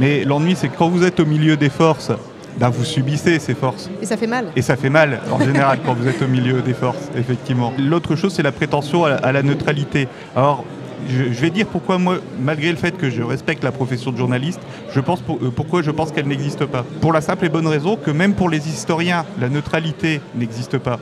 Mais 0.00 0.24
l'ennui, 0.24 0.56
c'est 0.56 0.68
que 0.68 0.76
quand 0.76 0.88
vous 0.88 1.04
êtes 1.04 1.20
au 1.20 1.26
milieu 1.26 1.56
des 1.56 1.68
forces, 1.70 2.10
ben, 2.58 2.68
vous 2.68 2.84
subissez 2.84 3.38
ces 3.38 3.54
forces. 3.54 3.90
Et 4.00 4.06
ça 4.06 4.16
fait 4.16 4.26
mal. 4.26 4.46
Et 4.56 4.62
ça 4.62 4.76
fait 4.76 4.90
mal, 4.90 5.20
en 5.30 5.40
général, 5.40 5.78
quand 5.84 5.94
vous 5.94 6.08
êtes 6.08 6.22
au 6.22 6.28
milieu 6.28 6.60
des 6.62 6.74
forces, 6.74 7.10
effectivement. 7.16 7.72
L'autre 7.78 8.16
chose, 8.16 8.32
c'est 8.34 8.42
la 8.42 8.52
prétention 8.52 9.04
à 9.04 9.32
la, 9.32 9.42
neutralité. 9.42 10.08
Alors, 10.36 10.64
je, 11.08 11.22
vais 11.24 11.50
dire 11.50 11.66
pourquoi 11.66 11.98
moi, 11.98 12.18
malgré 12.40 12.70
le 12.70 12.76
fait 12.76 12.96
que 12.96 13.10
je 13.10 13.22
respecte 13.22 13.64
la 13.64 13.72
profession 13.72 14.12
de 14.12 14.16
journaliste, 14.16 14.60
je 14.94 15.00
pense 15.00 15.20
euh, 15.28 15.50
pourquoi 15.50 15.82
je 15.82 15.90
pense 15.90 16.12
qu'elle 16.12 16.28
n'existe 16.28 16.64
pas. 16.66 16.84
Pour 17.00 17.12
la 17.12 17.20
simple 17.20 17.46
et 17.46 17.48
bonne 17.48 17.66
raison 17.66 17.96
que 17.96 18.10
même 18.10 18.34
pour 18.34 18.48
les 18.48 18.68
historiens, 18.68 19.24
la 19.40 19.48
neutralité 19.48 20.20
n'existe 20.34 20.78
pas. 20.78 21.00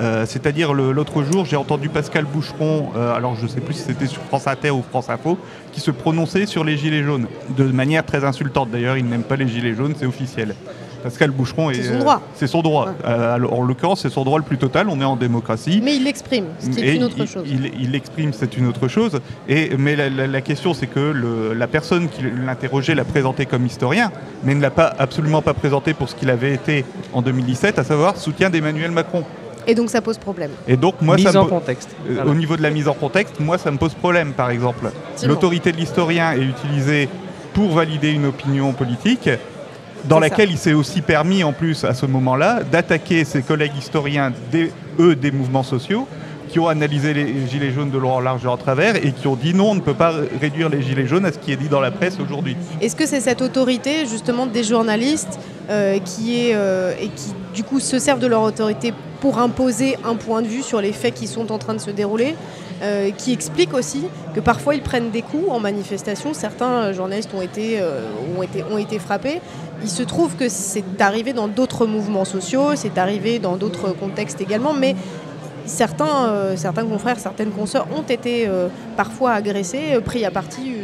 Euh, 0.00 0.24
c'est-à-dire 0.26 0.72
l'autre 0.72 1.22
jour, 1.22 1.44
j'ai 1.44 1.56
entendu 1.56 1.90
Pascal 1.90 2.24
Boucheron, 2.24 2.90
euh, 2.96 3.14
alors 3.14 3.36
je 3.36 3.42
ne 3.42 3.48
sais 3.48 3.60
plus 3.60 3.74
si 3.74 3.82
c'était 3.82 4.06
sur 4.06 4.22
France 4.22 4.46
Inter 4.46 4.70
ou 4.70 4.82
France 4.82 5.10
Info, 5.10 5.38
qui 5.70 5.80
se 5.80 5.90
prononçait 5.90 6.46
sur 6.46 6.64
les 6.64 6.78
gilets 6.78 7.02
jaunes, 7.02 7.26
de 7.56 7.64
manière 7.64 8.04
très 8.04 8.24
insultante. 8.24 8.70
D'ailleurs, 8.70 8.96
il 8.96 9.04
n'aime 9.04 9.22
pas 9.22 9.36
les 9.36 9.46
gilets 9.46 9.74
jaunes, 9.74 9.94
c'est 9.98 10.06
officiel. 10.06 10.54
Pascal 11.02 11.30
Boucheron 11.30 11.70
est. 11.70 11.74
C'est 11.74 11.92
son 11.92 11.98
droit. 11.98 12.22
C'est 12.34 12.46
son 12.46 12.62
droit. 12.62 12.88
Euh, 13.04 13.38
en 13.40 13.62
l'occurrence, 13.62 14.02
c'est 14.02 14.10
son 14.10 14.24
droit 14.24 14.38
le 14.38 14.44
plus 14.44 14.58
total. 14.58 14.88
On 14.88 15.00
est 15.00 15.04
en 15.04 15.16
démocratie. 15.16 15.80
Mais 15.82 15.96
il 15.96 16.04
l'exprime, 16.04 16.46
ce 16.58 16.68
qui 16.68 16.80
est 16.80 16.96
une 16.96 17.04
autre 17.04 17.24
chose. 17.26 17.44
Il 17.46 17.90
l'exprime, 17.90 18.32
c'est 18.32 18.56
une 18.56 18.66
autre 18.66 18.88
chose. 18.88 19.20
Et, 19.48 19.76
mais 19.76 19.96
la, 19.96 20.40
question, 20.40 20.74
c'est 20.74 20.86
que 20.86 21.52
la 21.54 21.66
personne 21.66 22.08
qui 22.08 22.22
l'interrogeait 22.22 22.94
l'a 22.94 23.04
présenté 23.04 23.46
comme 23.46 23.66
historien, 23.66 24.10
mais 24.44 24.54
ne 24.54 24.60
l'a 24.60 24.70
pas 24.70 24.92
absolument 24.98 25.42
pas 25.42 25.54
présenté 25.54 25.94
pour 25.94 26.08
ce 26.08 26.14
qu'il 26.14 26.30
avait 26.30 26.54
été 26.54 26.84
en 27.12 27.22
2017, 27.22 27.78
à 27.78 27.84
savoir 27.84 28.16
soutien 28.16 28.50
d'Emmanuel 28.50 28.90
Macron. 28.90 29.24
Et 29.66 29.74
donc 29.74 29.90
ça 29.90 30.00
pose 30.00 30.18
problème. 30.18 30.50
Et 30.66 30.76
donc 30.76 31.00
moi, 31.00 31.16
mise 31.16 31.28
ça 31.28 31.40
en 31.40 31.46
contexte. 31.46 31.90
Euh, 32.10 32.24
au 32.24 32.34
niveau 32.34 32.56
de 32.56 32.62
la 32.62 32.70
mise 32.70 32.88
en 32.88 32.94
contexte, 32.94 33.38
moi 33.38 33.58
ça 33.58 33.70
me 33.70 33.76
pose 33.76 33.94
problème, 33.94 34.32
par 34.32 34.50
exemple. 34.50 34.90
L'autorité 35.24 35.72
de 35.72 35.76
l'historien 35.76 36.32
est 36.32 36.42
utilisée 36.42 37.08
pour 37.54 37.70
valider 37.72 38.10
une 38.10 38.26
opinion 38.26 38.72
politique 38.72 39.28
dans 40.04 40.18
laquelle 40.18 40.50
il 40.50 40.58
s'est 40.58 40.72
aussi 40.72 41.00
permis, 41.00 41.44
en 41.44 41.52
plus, 41.52 41.84
à 41.84 41.94
ce 41.94 42.06
moment-là, 42.06 42.62
d'attaquer 42.62 43.24
ses 43.24 43.42
collègues 43.42 43.76
historiens, 43.78 44.32
eux, 44.98 45.16
des 45.16 45.30
mouvements 45.30 45.62
sociaux, 45.62 46.06
qui 46.52 46.58
ont 46.60 46.68
analysé 46.68 47.14
les 47.14 47.46
gilets 47.48 47.72
jaunes 47.72 47.90
de 47.90 47.96
long 47.96 48.12
en 48.12 48.20
large 48.20 48.44
et 48.44 48.48
en 48.48 48.58
travers 48.58 48.96
et 48.96 49.12
qui 49.12 49.26
ont 49.26 49.36
dit 49.36 49.54
non, 49.54 49.70
on 49.70 49.74
ne 49.74 49.80
peut 49.80 49.94
pas 49.94 50.12
réduire 50.38 50.68
les 50.68 50.82
gilets 50.82 51.06
jaunes 51.06 51.24
à 51.24 51.32
ce 51.32 51.38
qui 51.38 51.50
est 51.50 51.56
dit 51.56 51.68
dans 51.68 51.80
la 51.80 51.90
presse 51.90 52.18
aujourd'hui. 52.20 52.56
Est-ce 52.82 52.94
que 52.94 53.06
c'est 53.06 53.20
cette 53.20 53.40
autorité 53.40 54.04
justement 54.06 54.44
des 54.44 54.62
journalistes 54.62 55.40
euh, 55.70 55.98
qui 55.98 56.38
est 56.38 56.54
euh, 56.54 56.92
et 57.00 57.08
qui 57.08 57.32
du 57.54 57.64
coup 57.64 57.80
se 57.80 57.98
servent 57.98 58.20
de 58.20 58.26
leur 58.26 58.42
autorité 58.42 58.92
pour 59.22 59.38
imposer 59.38 59.96
un 60.04 60.14
point 60.14 60.42
de 60.42 60.46
vue 60.46 60.62
sur 60.62 60.82
les 60.82 60.92
faits 60.92 61.14
qui 61.14 61.26
sont 61.26 61.52
en 61.52 61.58
train 61.58 61.72
de 61.72 61.80
se 61.80 61.90
dérouler 61.90 62.34
euh, 62.82 63.10
qui 63.12 63.32
explique 63.32 63.72
aussi 63.72 64.02
que 64.34 64.40
parfois 64.40 64.74
ils 64.74 64.82
prennent 64.82 65.10
des 65.10 65.22
coups 65.22 65.48
en 65.48 65.58
manifestation. 65.58 66.34
Certains 66.34 66.92
journalistes 66.92 67.30
ont 67.32 67.40
été, 67.40 67.80
ont 68.36 68.42
été, 68.42 68.62
ont 68.70 68.78
été 68.78 68.98
frappés. 68.98 69.40
Il 69.82 69.90
se 69.90 70.02
trouve 70.02 70.36
que 70.36 70.48
c'est 70.48 71.00
arrivé 71.00 71.32
dans 71.32 71.48
d'autres 71.48 71.86
mouvements 71.86 72.24
sociaux, 72.24 72.76
c'est 72.76 72.98
arrivé 72.98 73.38
dans 73.38 73.56
d'autres 73.56 73.92
contextes 73.92 74.40
également, 74.40 74.74
mais 74.74 74.94
certains, 75.66 76.26
euh, 76.26 76.56
certains 76.56 76.84
confrères, 76.84 77.18
certaines 77.18 77.50
consoeurs 77.50 77.86
ont 77.96 78.02
été 78.02 78.46
euh, 78.46 78.68
parfois 78.96 79.32
agressés, 79.32 79.94
euh, 79.94 80.00
pris 80.00 80.24
à 80.24 80.30
partie 80.30 80.74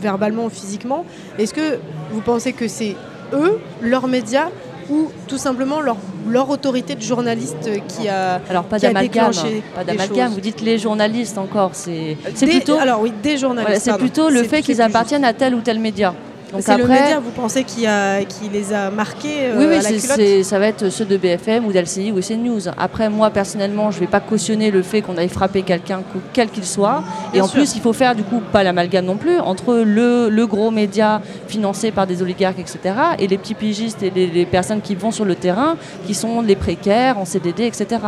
verbalement 0.00 0.46
ou 0.46 0.50
physiquement. 0.50 1.04
Est-ce 1.38 1.54
que 1.54 1.78
vous 2.12 2.20
pensez 2.20 2.52
que 2.52 2.68
c'est 2.68 2.96
eux, 3.32 3.58
leurs 3.80 4.06
médias, 4.06 4.48
ou 4.90 5.10
tout 5.26 5.38
simplement 5.38 5.80
leur, 5.80 5.96
leur 6.28 6.50
autorité 6.50 6.94
de 6.94 7.00
journaliste 7.00 7.70
qui 7.88 8.06
a 8.06 8.40
alors 8.50 8.64
pas 8.64 8.78
d'amalgame 8.78 9.32
pas 9.74 9.82
d'amalgame. 9.82 10.30
vous 10.30 10.42
dites 10.42 10.60
les 10.60 10.78
journalistes 10.78 11.38
encore 11.38 11.70
c'est 11.72 12.18
plutôt 12.38 12.76
alors 12.76 13.00
oui 13.00 13.10
des 13.22 13.38
journalistes 13.38 13.80
c'est 13.82 13.96
plutôt 13.96 14.28
le 14.28 14.42
fait 14.42 14.60
qu'ils 14.60 14.82
appartiennent 14.82 15.24
à 15.24 15.32
tel 15.32 15.54
ou 15.54 15.62
tel 15.62 15.78
média 15.78 16.14
c'est 16.60 16.76
le 16.76 16.86
média, 16.86 17.20
vous 17.20 17.30
pensez, 17.30 17.64
qui, 17.64 17.86
a, 17.86 18.24
qui 18.24 18.48
les 18.48 18.72
a 18.72 18.90
marqués 18.90 19.46
euh, 19.46 19.58
Oui, 19.58 19.66
oui 19.68 20.44
ça 20.44 20.58
va 20.58 20.66
être 20.66 20.88
ceux 20.90 21.04
de 21.04 21.16
BFM 21.16 21.66
ou 21.66 21.72
d'LCI 21.72 22.12
ou 22.12 22.20
CNews. 22.20 22.68
Après, 22.76 23.08
moi, 23.08 23.30
personnellement, 23.30 23.90
je 23.90 23.96
ne 23.96 24.00
vais 24.00 24.10
pas 24.10 24.20
cautionner 24.20 24.70
le 24.70 24.82
fait 24.82 25.02
qu'on 25.02 25.16
aille 25.16 25.28
frapper 25.28 25.62
quelqu'un, 25.62 26.02
quel 26.32 26.48
qu'il 26.48 26.64
soit. 26.64 27.02
et 27.32 27.40
en 27.40 27.48
plus, 27.48 27.74
il 27.74 27.80
faut 27.80 27.92
faire, 27.92 28.14
du 28.14 28.22
coup, 28.22 28.40
pas 28.52 28.62
l'amalgame 28.62 29.04
non 29.04 29.16
plus, 29.16 29.38
entre 29.38 29.74
le, 29.76 30.28
le, 30.28 30.46
gros 30.46 30.70
média 30.70 31.20
financé 31.48 31.90
par 31.90 32.06
des 32.06 32.22
oligarques, 32.22 32.58
etc., 32.58 32.78
et 33.18 33.26
les 33.26 33.38
petits 33.38 33.54
pigistes 33.54 34.02
et 34.02 34.10
les, 34.10 34.26
les 34.26 34.46
personnes 34.46 34.80
qui 34.80 34.94
vont 34.94 35.10
sur 35.10 35.24
le 35.24 35.34
terrain, 35.34 35.76
qui 36.06 36.14
sont 36.14 36.42
les 36.42 36.56
précaires, 36.56 37.18
en 37.18 37.24
CDD, 37.24 37.64
etc. 37.64 37.98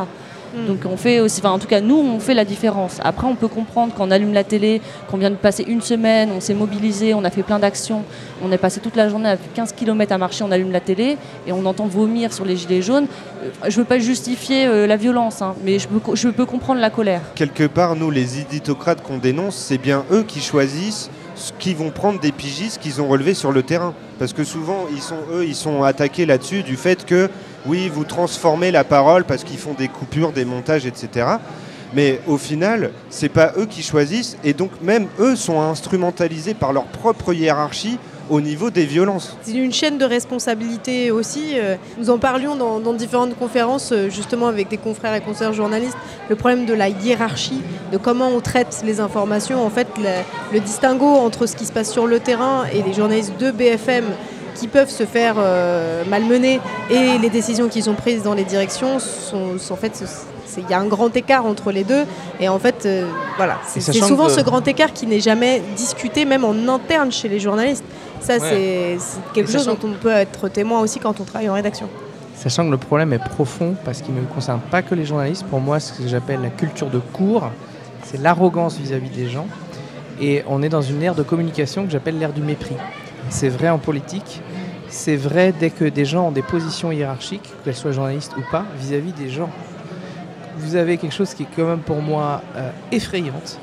Mm. 0.57 0.66
Donc 0.66 0.79
on 0.90 0.97
fait 0.97 1.21
aussi, 1.21 1.40
enfin 1.40 1.51
en 1.51 1.59
tout 1.59 1.66
cas 1.66 1.81
nous 1.81 1.97
on 1.97 2.19
fait 2.19 2.35
la 2.35 2.45
différence. 2.45 2.99
Après 3.03 3.27
on 3.27 3.35
peut 3.35 3.49
comprendre 3.49 3.95
qu'on 3.95 4.11
allume 4.11 4.33
la 4.33 4.45
télé, 4.45 4.81
qu'on 5.11 5.19
vient 5.19 5.31
de 5.31 5.37
passer 5.37 5.64
une 5.66 5.81
semaine, 5.81 6.31
on 6.35 6.40
s'est 6.40 6.55
mobilisé, 6.55 7.14
on 7.14 7.25
a 7.25 7.31
fait 7.31 7.42
plein 7.42 7.59
d'actions, 7.59 8.03
on 8.42 8.51
est 8.53 8.59
passé 8.59 8.81
toute 8.81 8.97
la 8.97 9.09
journée 9.09 9.29
à 9.29 9.37
15 9.37 9.73
km 9.73 10.12
à 10.12 10.19
marcher, 10.19 10.45
on 10.45 10.51
allume 10.51 10.73
la 10.73 10.81
télé 10.81 11.19
et 11.47 11.53
on 11.53 11.64
entend 11.66 11.87
vomir 11.87 12.33
sur 12.33 12.45
les 12.45 12.57
gilets 12.57 12.83
jaunes. 12.83 13.07
Euh, 13.42 13.51
je 13.64 13.77
ne 13.77 13.83
veux 13.83 13.85
pas 13.85 13.99
justifier 13.99 14.66
euh, 14.66 14.87
la 14.87 14.97
violence, 14.97 15.42
hein, 15.42 15.55
mais 15.64 15.79
je 15.79 15.88
peux, 16.29 16.47
comprendre 16.47 16.81
la 16.81 16.90
colère. 16.90 17.21
Quelque 17.35 17.66
part 17.66 17.97
nous 17.97 18.11
les 18.11 18.40
iditocrates 18.40 19.03
qu'on 19.03 19.19
dénonce, 19.19 19.57
c'est 19.57 19.79
bien 19.79 20.05
eux 20.11 20.23
qui 20.23 20.40
choisissent 20.40 21.11
qui 21.59 21.75
vont 21.75 21.90
prendre 21.90 22.20
des 22.20 22.33
pigistes 22.33 22.81
qu'ils 22.81 23.01
ont 23.01 23.09
relevés 23.09 23.35
sur 23.35 23.53
le 23.53 23.62
terrain. 23.62 23.94
Parce 24.18 24.33
que 24.33 24.44
souvent, 24.44 24.87
ils 24.90 25.03
sont, 25.03 25.18
eux, 25.33 25.44
ils 25.44 25.55
sont 25.55 25.83
attaqués 25.83 26.27
là-dessus 26.27 26.62
du 26.62 26.77
fait 26.77 27.05
que 27.05 27.31
oui, 27.66 27.90
vous 27.92 28.05
transformez 28.05 28.70
la 28.70 28.85
parole 28.85 29.25
parce 29.25 29.44
qu'ils 29.44 29.59
font 29.59 29.75
des 29.75 29.88
coupures, 29.88 30.33
des 30.33 30.44
montages, 30.44 30.87
etc. 30.87 31.27
Mais 31.94 32.20
au 32.27 32.38
final, 32.38 32.92
c'est 33.11 33.29
pas 33.29 33.53
eux 33.57 33.66
qui 33.66 33.83
choisissent 33.83 34.37
et 34.44 34.53
donc 34.53 34.70
même 34.83 35.07
eux 35.18 35.37
sont 35.37 35.61
instrumentalisés 35.61 36.55
par 36.55 36.72
leur 36.72 36.85
propre 36.85 37.33
hiérarchie 37.33 37.99
au 38.31 38.41
niveau 38.41 38.71
des 38.71 38.85
violences. 38.85 39.37
C'est 39.43 39.53
une 39.53 39.73
chaîne 39.73 39.99
de 39.99 40.05
responsabilité 40.05 41.11
aussi. 41.11 41.53
Euh, 41.55 41.77
nous 41.99 42.11
en 42.11 42.19
parlions 42.19 42.57
dans, 42.57 42.93
différentes 42.93 43.37
conférences, 43.39 43.93
euh, 43.93 44.09
justement 44.09 44.47
avec 44.47 44.69
des 44.69 44.79
confrères 44.79 45.15
et 45.15 45.21
consoeurs 45.21 45.53
journalistes, 45.53 45.97
le 46.29 46.37
problème 46.37 46.67
de 46.67 46.75
la 46.75 46.89
hiérarchie, 46.89 47.62
de 47.93 47.99
comment 47.99 48.29
on 48.29 48.41
traite 48.41 48.83
les 48.85 49.01
informations. 49.01 49.65
En 49.65 49.71
fait, 49.71 49.89
le, 50.53 50.61
distinguo 50.61 51.07
entre 51.07 51.47
ce 51.47 51.57
qui 51.57 51.67
se 51.67 51.73
passe 51.73 51.93
sur 51.93 52.07
le 52.07 52.21
terrain 52.21 52.65
et 52.73 52.83
les 52.83 52.95
journalistes 52.95 53.35
de 53.39 53.51
BFM 53.51 54.05
qui 54.57 54.69
peuvent 54.69 54.90
se 54.90 55.05
faire 55.05 55.35
euh, 55.38 56.05
malmener 56.09 56.61
et 56.90 57.19
les 57.19 57.31
décisions 57.31 57.69
qui 57.69 57.83
sont 57.83 57.95
prises 57.95 58.23
dans 58.23 58.35
les 58.35 58.45
directions 58.45 58.99
sont, 58.99 59.57
en 59.71 59.77
fait 59.77 60.05
il 60.59 60.71
y 60.71 60.75
a 60.75 60.79
un 60.81 60.87
grand 60.87 61.14
écart 61.14 61.45
entre 61.45 61.71
les 61.71 61.85
deux 61.85 62.05
et 62.40 62.49
en 62.49 62.59
fait 62.59 62.88
voilà 63.37 63.59
c'est 63.66 63.92
souvent 63.92 64.29
ce 64.31 64.40
grand 64.40 64.66
écart 64.66 64.92
qui 64.92 65.07
n'est 65.07 65.21
jamais 65.21 65.62
discuté 65.77 66.25
même 66.25 66.45
en 66.45 66.69
interne 66.69 67.12
chez 67.12 67.29
les 67.29 67.40
journalistes 67.40 67.85
ça, 68.21 68.38
c'est 68.40 68.99
quelque 69.35 69.51
chose 69.51 69.66
dont 69.66 69.79
on 69.85 69.92
peut 69.92 70.11
être 70.11 70.49
témoin 70.49 70.81
aussi 70.81 70.99
quand 70.99 71.21
on 71.21 71.25
travaille 71.25 71.49
en 71.49 71.55
rédaction. 71.55 71.88
Sachant 72.35 72.66
que 72.66 72.71
le 72.71 72.77
problème 72.77 73.12
est 73.12 73.19
profond 73.19 73.77
parce 73.85 74.03
qu'il 74.03 74.14
ne 74.14 74.23
concerne 74.23 74.61
pas 74.61 74.83
que 74.83 74.95
les 74.95 75.05
journalistes. 75.05 75.45
Pour 75.47 75.61
moi, 75.61 75.81
ce 75.81 75.92
que 75.92 76.07
j'appelle 76.07 76.42
la 76.42 76.51
culture 76.51 76.90
de 76.90 76.99
cours, 76.99 77.51
c'est 78.05 78.21
l'arrogance 78.21 78.79
vis-à-vis 78.79 79.11
des 79.11 79.29
gens. 79.29 79.47
Et 80.21 80.42
on 80.49 80.62
est 80.62 80.69
dans 80.69 80.83
une 80.83 81.03
ère 81.03 81.14
de 81.14 81.23
communication 81.23 81.85
que 81.85 81.90
j'appelle 81.90 82.19
l'ère 82.19 82.33
du 82.33 82.42
mépris. 82.42 82.77
C'est 83.29 83.49
vrai 83.49 83.69
en 83.69 83.79
politique, 83.79 84.41
c'est 84.89 85.17
vrai 85.17 85.53
dès 85.59 85.71
que 85.71 85.85
des 85.85 86.05
gens 86.05 86.29
ont 86.29 86.33
des 86.33 86.43
positions 86.43 86.93
hiérarchiques, 86.93 87.53
qu'elles 87.65 87.75
soient 87.75 87.93
journalistes 87.93 88.33
ou 88.39 88.43
pas, 88.51 88.65
vis-à-vis 88.79 89.12
des 89.12 89.29
gens. 89.29 89.51
Vous 90.59 90.77
avez 90.77 90.97
quelque 90.97 91.15
chose 91.15 91.35
qui 91.35 91.43
est 91.43 91.49
quand 91.55 91.67
même 91.67 91.81
pour 91.81 92.01
moi 92.01 92.43
euh, 92.57 92.71
effrayante, 92.93 93.59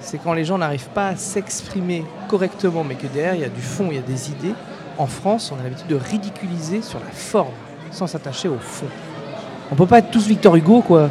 c'est 0.00 0.18
quand 0.18 0.34
les 0.34 0.44
gens 0.44 0.58
n'arrivent 0.58 0.90
pas 0.90 1.08
à 1.08 1.16
s'exprimer 1.16 2.04
correctement, 2.28 2.84
mais 2.84 2.94
que 2.94 3.08
derrière 3.08 3.34
il 3.34 3.40
y 3.40 3.44
a 3.44 3.48
du 3.48 3.60
fond, 3.60 3.88
il 3.90 3.96
y 3.96 3.98
a 3.98 4.02
des 4.02 4.30
idées. 4.30 4.54
En 4.98 5.06
France, 5.06 5.52
on 5.52 5.60
a 5.60 5.64
l'habitude 5.64 5.88
de 5.88 5.96
ridiculiser 5.96 6.80
sur 6.80 7.00
la 7.00 7.10
forme, 7.10 7.52
sans 7.90 8.06
s'attacher 8.06 8.48
au 8.48 8.58
fond. 8.58 8.86
On 9.72 9.74
peut 9.74 9.86
pas 9.86 9.98
être 9.98 10.10
tous 10.10 10.26
Victor 10.28 10.54
Hugo, 10.54 10.80
quoi. 10.80 11.10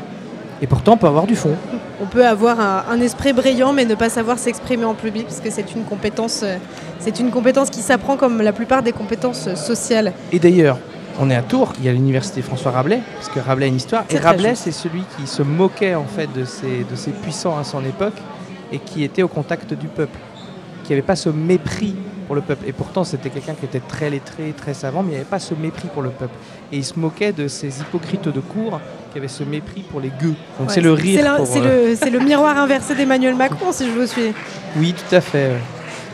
Et 0.65 0.67
pourtant, 0.67 0.93
on 0.93 0.97
peut 0.97 1.06
avoir 1.06 1.28
du 1.28 1.36
fond. 1.36 1.56
On 2.01 2.08
peut 2.08 2.25
avoir 2.25 2.60
un, 2.60 2.99
esprit 2.99 3.34
brillant, 3.34 3.71
mais 3.71 3.86
ne 3.86 3.93
pas 3.93 4.10
savoir 4.10 4.39
s'exprimer 4.39 4.84
en 4.84 4.95
public, 4.95 5.28
parce 5.28 5.39
que 5.39 5.51
c'est 5.51 5.75
une 5.75 5.84
compétence, 5.84 6.41
euh, 6.41 6.58
c'est 6.97 7.19
une 7.19 7.30
compétence 7.30 7.69
qui 7.69 7.82
s'apprend 7.82 8.17
comme 8.17 8.41
la 8.41 8.51
plupart 8.51 8.82
des 8.82 8.91
compétences 8.91 9.45
euh, 9.45 9.54
sociales. 9.54 10.12
Et 10.32 10.39
d'ailleurs, 10.39 10.80
on 11.19 11.30
est 11.30 11.36
à 11.36 11.43
Tours, 11.43 11.73
il 11.78 11.86
y 11.86 11.89
a 11.89 11.91
l'université 11.91 12.41
François 12.41 12.71
Rabelais, 12.71 13.01
parce 13.13 13.30
que 13.30 13.39
Rabelais 13.39 13.67
a 13.67 13.69
une 13.69 13.75
histoire. 13.75 14.06
Et 14.10 14.17
Rabelais, 14.17 14.56
c'est 14.56 14.71
celui 14.71 15.04
qui 15.15 15.28
se 15.28 15.43
moquait 15.43 15.93
en 15.93 16.06
fait 16.06 16.34
de 16.34 16.45
ses, 16.45 16.84
de 16.89 16.95
ses 16.95 17.12
puissants 17.12 17.60
à 17.60 17.63
son 17.63 17.86
époque 17.86 18.17
et 18.71 18.80
qui 18.80 19.04
était 19.04 19.21
au 19.21 19.28
contact 19.28 19.75
du 19.75 19.86
peuple, 19.86 20.17
qui 20.84 20.93
n'avait 20.93 21.04
pas 21.04 21.15
ce 21.15 21.30
mépris 21.30 21.93
pour 22.25 22.35
le 22.35 22.41
peuple. 22.41 22.65
Et 22.67 22.73
pourtant, 22.73 23.03
c'était 23.03 23.29
quelqu'un 23.29 23.53
qui 23.53 23.65
était 23.65 23.79
très 23.79 24.09
lettré, 24.09 24.53
très 24.55 24.73
savant, 24.73 25.01
mais 25.01 25.09
il 25.09 25.11
n'y 25.11 25.17
avait 25.17 25.25
pas 25.25 25.39
ce 25.39 25.53
mépris 25.53 25.88
pour 25.88 26.01
le 26.01 26.09
peuple. 26.09 26.33
Et 26.71 26.77
il 26.77 26.85
se 26.85 26.99
moquait 26.99 27.31
de 27.31 27.47
ces 27.47 27.81
hypocrites 27.81 28.27
de 28.27 28.39
cour 28.39 28.79
qui 29.11 29.17
avaient 29.17 29.27
ce 29.27 29.43
mépris 29.43 29.81
pour 29.81 29.99
les 29.99 30.09
gueux. 30.09 30.35
Donc 30.59 30.71
c'est 30.71 30.81
le 30.81 30.93
rire. 30.93 31.38
Euh, 31.39 31.95
c'est 31.95 32.09
le, 32.09 32.19
miroir 32.19 32.57
inversé 32.57 32.95
d'Emmanuel 32.95 33.35
Macron, 33.35 33.71
si 33.71 33.85
je 33.85 33.91
vous 33.91 34.07
suis. 34.07 34.33
Oui, 34.77 34.93
tout 34.93 35.15
à 35.15 35.21
fait. 35.21 35.51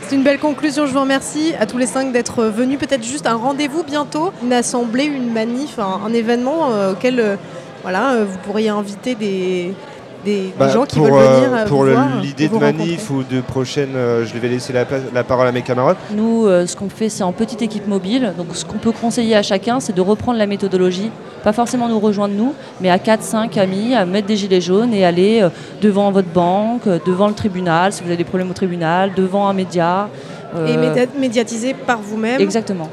C'est 0.06 0.16
une 0.16 0.22
belle 0.22 0.38
conclusion. 0.38 0.86
Je 0.86 0.92
vous 0.92 1.00
remercie 1.00 1.54
à 1.58 1.66
tous 1.66 1.78
les 1.78 1.86
cinq 1.86 2.12
d'être 2.12 2.44
venus. 2.44 2.78
Peut-être 2.78 3.04
juste 3.04 3.26
un 3.26 3.36
rendez-vous 3.36 3.82
bientôt, 3.82 4.32
une 4.42 4.52
assemblée, 4.52 5.04
une 5.04 5.32
manif, 5.32 5.78
un, 5.78 6.12
événement 6.12 6.72
euh, 6.72 6.92
auquel 6.92 7.20
euh, 7.20 7.36
voilà, 7.82 8.24
vous 8.24 8.38
pourriez 8.38 8.68
inviter 8.68 9.14
des, 9.14 9.74
des, 10.24 10.52
bah, 10.58 10.68
gens 10.68 10.84
qui 10.84 10.96
pour, 10.96 11.06
veulent 11.06 11.14
venir 11.14 11.50
euh, 11.52 11.66
Pour 11.66 11.84
l'idée 11.84 12.48
de 12.48 12.56
manif 12.56 13.10
ou 13.10 13.22
de 13.22 13.40
prochaine, 13.40 13.90
euh, 13.94 14.24
je 14.24 14.38
vais 14.38 14.48
laisser 14.48 14.72
la, 14.72 14.84
la, 15.12 15.24
parole 15.24 15.46
à 15.46 15.52
mes 15.52 15.62
camarades. 15.62 15.96
Nous, 16.14 16.46
euh, 16.46 16.66
ce 16.66 16.76
qu'on 16.76 16.88
fait, 16.88 17.08
c'est 17.08 17.22
en 17.22 17.32
petite 17.32 17.62
équipe 17.62 17.86
mobile. 17.86 18.32
Donc, 18.36 18.48
ce 18.54 18.64
qu'on 18.64 18.78
peut 18.78 18.92
conseiller 18.92 19.36
à 19.36 19.42
chacun, 19.42 19.80
c'est 19.80 19.94
de 19.94 20.00
reprendre 20.00 20.38
la 20.38 20.46
méthodologie. 20.46 21.10
Pas 21.42 21.52
forcément 21.52 21.88
nous 21.88 21.98
rejoindre 21.98 22.34
nous, 22.34 22.54
mais 22.80 22.90
à 22.90 22.98
4-5 22.98 23.58
amis, 23.58 23.94
à 23.94 24.04
mettre 24.04 24.26
des 24.28 24.36
gilets 24.36 24.60
jaunes 24.60 24.94
et 24.94 25.04
aller 25.04 25.46
devant 25.80 26.12
votre 26.12 26.28
banque, 26.28 26.88
devant 27.04 27.26
le 27.26 27.34
tribunal, 27.34 27.92
si 27.92 28.02
vous 28.02 28.08
avez 28.08 28.16
des 28.16 28.24
problèmes 28.24 28.50
au 28.50 28.54
tribunal, 28.54 29.12
devant 29.14 29.48
un 29.48 29.52
média. 29.52 30.08
Et 30.66 30.76
médiatiser 31.18 31.72
par 31.72 32.00
vous-même. 32.00 32.38
Exactement 32.40 32.90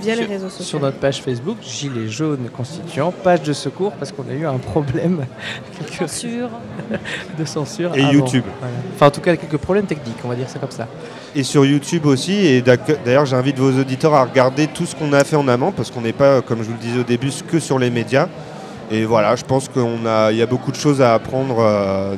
via 0.00 0.14
les 0.14 0.24
réseaux 0.24 0.48
sociaux. 0.48 0.64
Sur 0.64 0.80
notre 0.80 0.98
page 0.98 1.22
Facebook, 1.22 1.58
Gilets 1.62 2.08
jaunes 2.08 2.48
constituant, 2.54 3.12
page 3.12 3.42
de 3.42 3.52
secours, 3.52 3.92
parce 3.92 4.12
qu'on 4.12 4.28
a 4.28 4.34
eu 4.34 4.46
un 4.46 4.58
problème 4.58 5.24
censure. 5.98 6.50
de 7.38 7.44
censure. 7.44 7.96
Et 7.96 8.02
YouTube. 8.02 8.44
Enfin, 8.94 9.06
en 9.06 9.10
tout 9.10 9.20
cas, 9.20 9.36
quelques 9.36 9.56
problèmes 9.56 9.86
techniques, 9.86 10.16
on 10.24 10.28
va 10.28 10.34
dire 10.34 10.48
ça 10.48 10.58
comme 10.58 10.70
ça. 10.70 10.86
Et 11.34 11.42
sur 11.42 11.64
YouTube 11.64 12.06
aussi, 12.06 12.32
et 12.46 12.62
d'ailleurs, 12.62 13.26
j'invite 13.26 13.58
vos 13.58 13.72
auditeurs 13.78 14.14
à 14.14 14.24
regarder 14.24 14.66
tout 14.68 14.86
ce 14.86 14.94
qu'on 14.94 15.12
a 15.12 15.24
fait 15.24 15.36
en 15.36 15.48
amont, 15.48 15.72
parce 15.72 15.90
qu'on 15.90 16.00
n'est 16.00 16.12
pas, 16.12 16.40
comme 16.42 16.60
je 16.60 16.64
vous 16.64 16.74
le 16.74 16.78
disais 16.78 17.00
au 17.00 17.04
début, 17.04 17.30
que 17.46 17.58
sur 17.58 17.78
les 17.78 17.90
médias. 17.90 18.28
Et 18.90 19.04
voilà, 19.04 19.34
je 19.36 19.44
pense 19.44 19.68
qu'il 19.68 19.82
y 20.36 20.42
a 20.42 20.46
beaucoup 20.46 20.70
de 20.70 20.76
choses 20.76 21.02
à 21.02 21.14
apprendre. 21.14 21.56
Euh, 21.58 22.14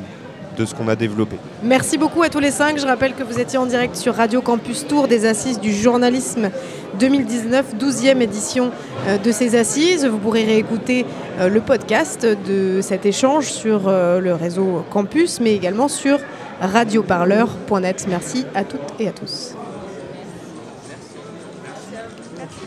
de 0.58 0.66
ce 0.66 0.74
qu'on 0.74 0.88
a 0.88 0.96
développé. 0.96 1.36
Merci 1.62 1.96
beaucoup 1.96 2.22
à 2.22 2.28
tous 2.28 2.40
les 2.40 2.50
cinq. 2.50 2.78
Je 2.78 2.86
rappelle 2.86 3.14
que 3.14 3.22
vous 3.22 3.38
étiez 3.38 3.58
en 3.58 3.66
direct 3.66 3.96
sur 3.96 4.14
Radio 4.14 4.42
Campus 4.42 4.86
Tour 4.86 5.08
des 5.08 5.24
Assises 5.24 5.60
du 5.60 5.72
journalisme 5.72 6.50
2019, 6.98 7.76
12e 7.76 8.20
édition 8.20 8.72
euh, 9.06 9.18
de 9.18 9.32
ces 9.32 9.54
assises. 9.56 10.04
Vous 10.04 10.18
pourrez 10.18 10.44
réécouter 10.44 11.06
euh, 11.38 11.48
le 11.48 11.60
podcast 11.60 12.26
de 12.26 12.80
cet 12.82 13.06
échange 13.06 13.52
sur 13.52 13.88
euh, 13.88 14.20
le 14.20 14.34
réseau 14.34 14.84
Campus, 14.90 15.40
mais 15.40 15.54
également 15.54 15.88
sur 15.88 16.18
radioparleur.net. 16.60 18.06
Merci 18.08 18.44
à 18.54 18.64
toutes 18.64 18.80
et 18.98 19.08
à 19.08 19.12
tous. 19.12 19.54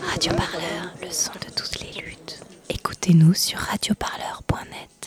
Radio 0.09 0.31
Parleur, 0.33 0.93
le 1.01 1.09
son 1.11 1.31
de 1.33 1.53
toutes 1.53 1.79
les 1.81 2.01
luttes. 2.01 2.39
Écoutez-nous 2.69 3.33
sur 3.33 3.59
radioparleur.net. 3.59 5.00